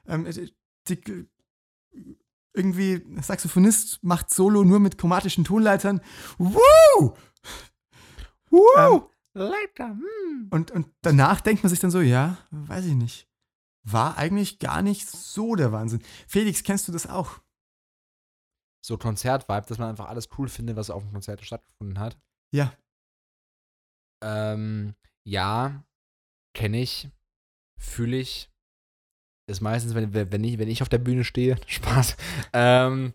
[0.08, 0.26] Ähm,
[0.88, 1.28] die,
[2.54, 6.02] irgendwie, Saxophonist macht Solo nur mit chromatischen Tonleitern.
[6.38, 7.14] Woo!
[8.52, 9.04] Ähm,
[9.34, 9.90] Leiter.
[9.90, 10.48] Hm.
[10.50, 13.29] und, und danach denkt man sich dann so, ja, weiß ich nicht.
[13.84, 16.02] War eigentlich gar nicht so der Wahnsinn.
[16.28, 17.42] Felix, kennst du das auch?
[18.86, 22.18] So Konzertvibe, dass man einfach alles cool findet, was auf dem Konzert stattgefunden hat.
[22.54, 22.74] Ja.
[24.24, 25.84] Ähm, ja,
[26.56, 27.10] kenne ich,
[27.80, 28.50] fühle ich.
[29.50, 31.60] Ist meistens, wenn, wenn, ich, wenn ich auf der Bühne stehe.
[31.68, 32.18] Spaß.
[32.54, 33.14] Ähm,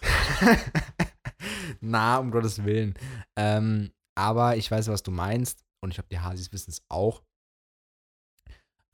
[1.80, 2.94] na, um Gottes Willen.
[3.36, 5.64] Ähm, aber ich weiß, was du meinst.
[5.82, 7.22] Und ich glaube, die Hasis wissen es auch.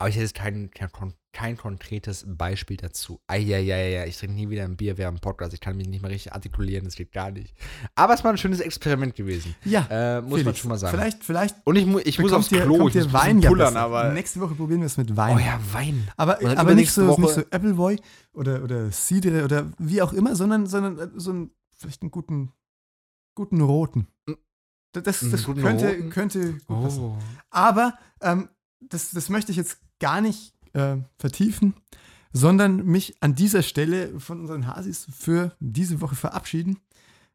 [0.01, 0.89] Aber ich hätte jetzt kein, kein,
[1.31, 3.21] kein konkretes Beispiel dazu.
[3.27, 5.53] Eieiei, ich trinke nie wieder ein Bier während dem Podcast.
[5.53, 7.53] Ich kann mich nicht mehr richtig artikulieren, das geht gar nicht.
[7.93, 9.53] Aber es war ein schönes Experiment gewesen.
[9.63, 9.85] Ja.
[9.91, 10.97] Äh, muss man schon mal sagen.
[10.97, 13.75] Vielleicht, vielleicht Und ich, mu ich muss aufs dir, Klo, ich muss Wein ja pullern,
[13.75, 13.85] besser.
[13.85, 14.09] aber.
[14.11, 15.35] Nächste Woche probieren wir es mit Wein.
[15.35, 16.09] Oh ja, Wein.
[16.17, 17.99] Aber, aber nicht, so, nicht so Appleboy
[18.33, 22.53] oder, oder Cidre oder wie auch immer, sondern, sondern äh, so einen, vielleicht einen guten,
[23.35, 24.07] guten roten.
[24.93, 26.09] Das, das, das guten könnte, roten?
[26.09, 27.03] könnte gut passen.
[27.03, 27.17] Oh.
[27.51, 28.49] Aber ähm,
[28.79, 31.73] das, das möchte ich jetzt gar nicht äh, vertiefen,
[32.33, 36.79] sondern mich an dieser Stelle von unseren Hasis für diese Woche verabschieden.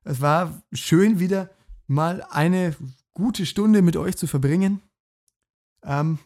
[0.05, 1.51] Es war schön, wieder
[1.87, 2.77] mal eine
[3.15, 4.83] gute Stunde mit euch zu verbringen.
[5.83, 6.19] Ähm,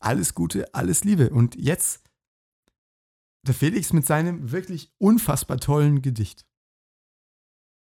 [0.00, 1.30] alles Gute, alles Liebe.
[1.30, 2.02] Und jetzt
[3.46, 6.46] der Felix mit seinem wirklich unfassbar tollen Gedicht.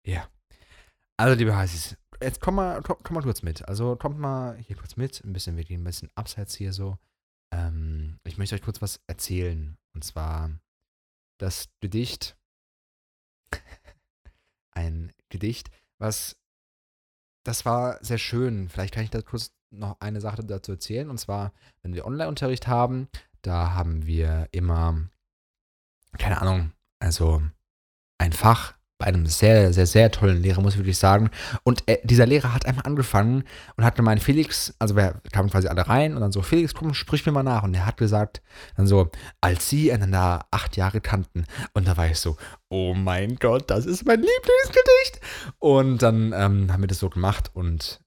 [0.05, 0.28] Ja.
[1.18, 3.68] Also, liebe Hasis, jetzt komm mal, komm, komm, mal kurz mit.
[3.68, 5.24] Also, kommt mal hier kurz mit.
[5.24, 6.97] Ein bisschen, wir gehen ein bisschen abseits hier so.
[7.52, 9.78] Ähm, ich möchte euch kurz was erzählen.
[9.93, 10.52] Und zwar
[11.38, 12.38] das Gedicht.
[14.72, 16.38] ein Gedicht, was.
[17.43, 18.68] Das war sehr schön.
[18.68, 21.10] Vielleicht kann ich da kurz noch eine Sache dazu erzählen.
[21.10, 23.08] Und zwar, wenn wir Online-Unterricht haben,
[23.41, 25.10] da haben wir immer,
[26.18, 27.41] keine Ahnung, also
[28.18, 31.30] ein Fach bei einem sehr, sehr, sehr tollen Lehrer, muss ich wirklich sagen.
[31.64, 33.43] Und er, dieser Lehrer hat einmal angefangen
[33.76, 36.93] und hat gemeint, Felix, also wir kamen quasi alle rein und dann so, Felix, komm,
[36.93, 37.64] sprich mir mal nach.
[37.64, 38.41] Und er hat gesagt,
[38.76, 41.45] dann so, als sie einander acht Jahre kannten.
[41.74, 42.38] Und da war ich so,
[42.70, 45.22] oh mein Gott, das ist mein Lieblingsgedicht.
[45.60, 48.02] Und dann ähm, haben wir das so gemacht und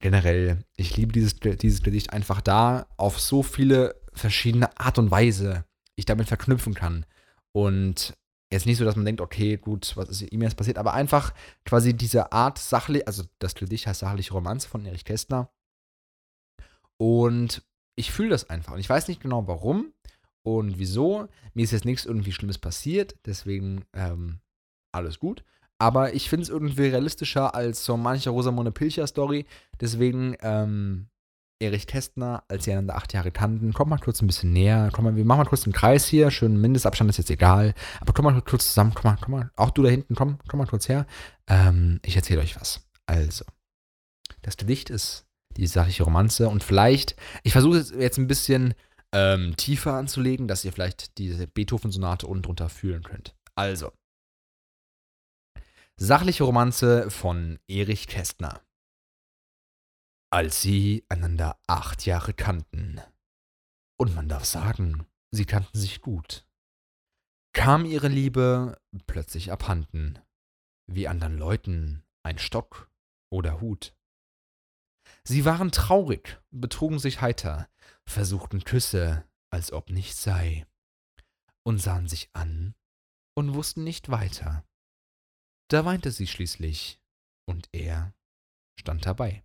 [0.00, 5.64] generell, ich liebe dieses, dieses Gedicht einfach da, auf so viele verschiedene Art und Weise
[5.96, 7.04] ich damit verknüpfen kann.
[7.52, 8.14] Und
[8.50, 11.32] jetzt nicht so, dass man denkt, okay, gut, was ist ihm jetzt passiert, aber einfach
[11.64, 15.50] quasi diese Art sachlich, also das Gedicht heißt sachliche Romanze von Erich Kästner.
[16.96, 17.62] Und
[17.96, 18.72] ich fühle das einfach.
[18.72, 19.92] Und ich weiß nicht genau warum
[20.42, 21.28] und wieso.
[21.54, 24.40] Mir ist jetzt nichts irgendwie Schlimmes passiert, deswegen ähm,
[24.92, 25.44] alles gut.
[25.78, 29.46] Aber ich finde es irgendwie realistischer als so manche Rosamunde Pilcher-Story.
[29.80, 31.08] Deswegen, ähm,
[31.60, 34.90] Erich Kästner, als sie einander acht Jahre kannten, komm mal kurz ein bisschen näher.
[34.92, 36.30] Komm mal, wir machen mal kurz einen Kreis hier.
[36.30, 37.74] Schön Mindestabstand ist jetzt egal.
[38.00, 38.92] Aber komm mal kurz zusammen.
[38.94, 39.50] Komm mal, komm mal.
[39.56, 41.06] Auch du da hinten, komm, komm mal kurz her.
[41.46, 42.88] Ähm, ich erzähle euch was.
[43.06, 43.44] Also,
[44.42, 48.74] das Gedicht ist die sachliche Romanze und vielleicht, ich versuche es jetzt ein bisschen
[49.12, 53.34] ähm, tiefer anzulegen, dass ihr vielleicht diese Beethoven-Sonate unten drunter fühlen könnt.
[53.54, 53.90] Also,
[56.02, 58.62] Sachliche Romanze von Erich Kästner.
[60.32, 63.00] Als sie einander acht Jahre kannten,
[63.98, 66.46] und man darf sagen, sie kannten sich gut,
[67.52, 70.20] kam ihre Liebe plötzlich abhanden,
[70.86, 72.88] wie anderen Leuten ein Stock
[73.32, 73.92] oder Hut.
[75.24, 77.68] Sie waren traurig, betrugen sich heiter,
[78.06, 80.64] versuchten Küsse, als ob nichts sei,
[81.64, 82.76] und sahen sich an
[83.36, 84.64] und wussten nicht weiter.
[85.68, 87.00] Da weinte sie schließlich,
[87.48, 88.14] und er
[88.78, 89.44] stand dabei.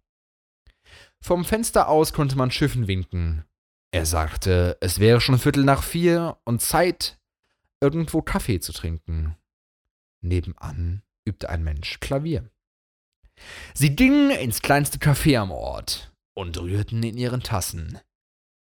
[1.26, 3.46] Vom Fenster aus konnte man Schiffen winken.
[3.90, 7.20] Er sagte, es wäre schon Viertel nach vier und Zeit,
[7.82, 9.36] irgendwo Kaffee zu trinken.
[10.22, 12.52] Nebenan übte ein Mensch Klavier.
[13.74, 17.98] Sie gingen ins kleinste Café am Ort und rührten in ihren Tassen.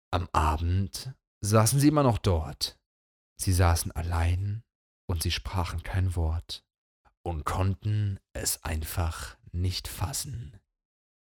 [0.09, 2.80] Am Abend saßen sie immer noch dort.
[3.39, 4.63] Sie saßen allein
[5.05, 6.66] und sie sprachen kein Wort
[7.22, 10.59] und konnten es einfach nicht fassen.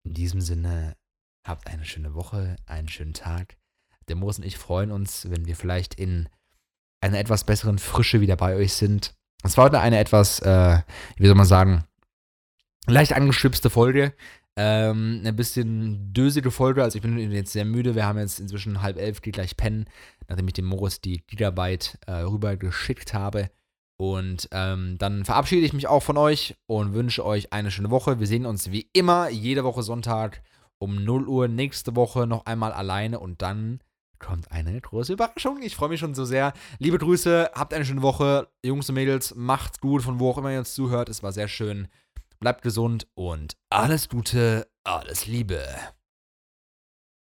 [0.05, 0.95] In diesem Sinne,
[1.47, 3.57] habt eine schöne Woche, einen schönen Tag.
[4.07, 6.29] Der Moos und ich freuen uns, wenn wir vielleicht in
[7.01, 9.13] einer etwas besseren Frische wieder bei euch sind.
[9.43, 10.79] Es war heute eine etwas, äh,
[11.17, 11.83] wie soll man sagen,
[12.87, 14.13] leicht angeschwipste Folge.
[14.55, 16.83] Ähm, eine bisschen dösige Folge.
[16.83, 17.95] Also ich bin jetzt sehr müde.
[17.95, 19.85] Wir haben jetzt inzwischen halb elf, geht gleich pennen,
[20.27, 23.51] nachdem ich dem Morris die Gigabyte äh, rübergeschickt habe.
[23.97, 28.19] Und ähm, dann verabschiede ich mich auch von euch und wünsche euch eine schöne Woche.
[28.19, 30.41] Wir sehen uns wie immer jede Woche Sonntag
[30.79, 33.79] um 0 Uhr nächste Woche noch einmal alleine und dann
[34.19, 35.61] kommt eine große Überraschung.
[35.61, 36.53] Ich freue mich schon so sehr.
[36.79, 38.47] Liebe Grüße, habt eine schöne Woche.
[38.63, 41.09] Jungs und Mädels, macht's gut, von wo auch immer ihr uns zuhört.
[41.09, 41.87] Es war sehr schön.
[42.39, 45.65] Bleibt gesund und alles Gute, alles Liebe.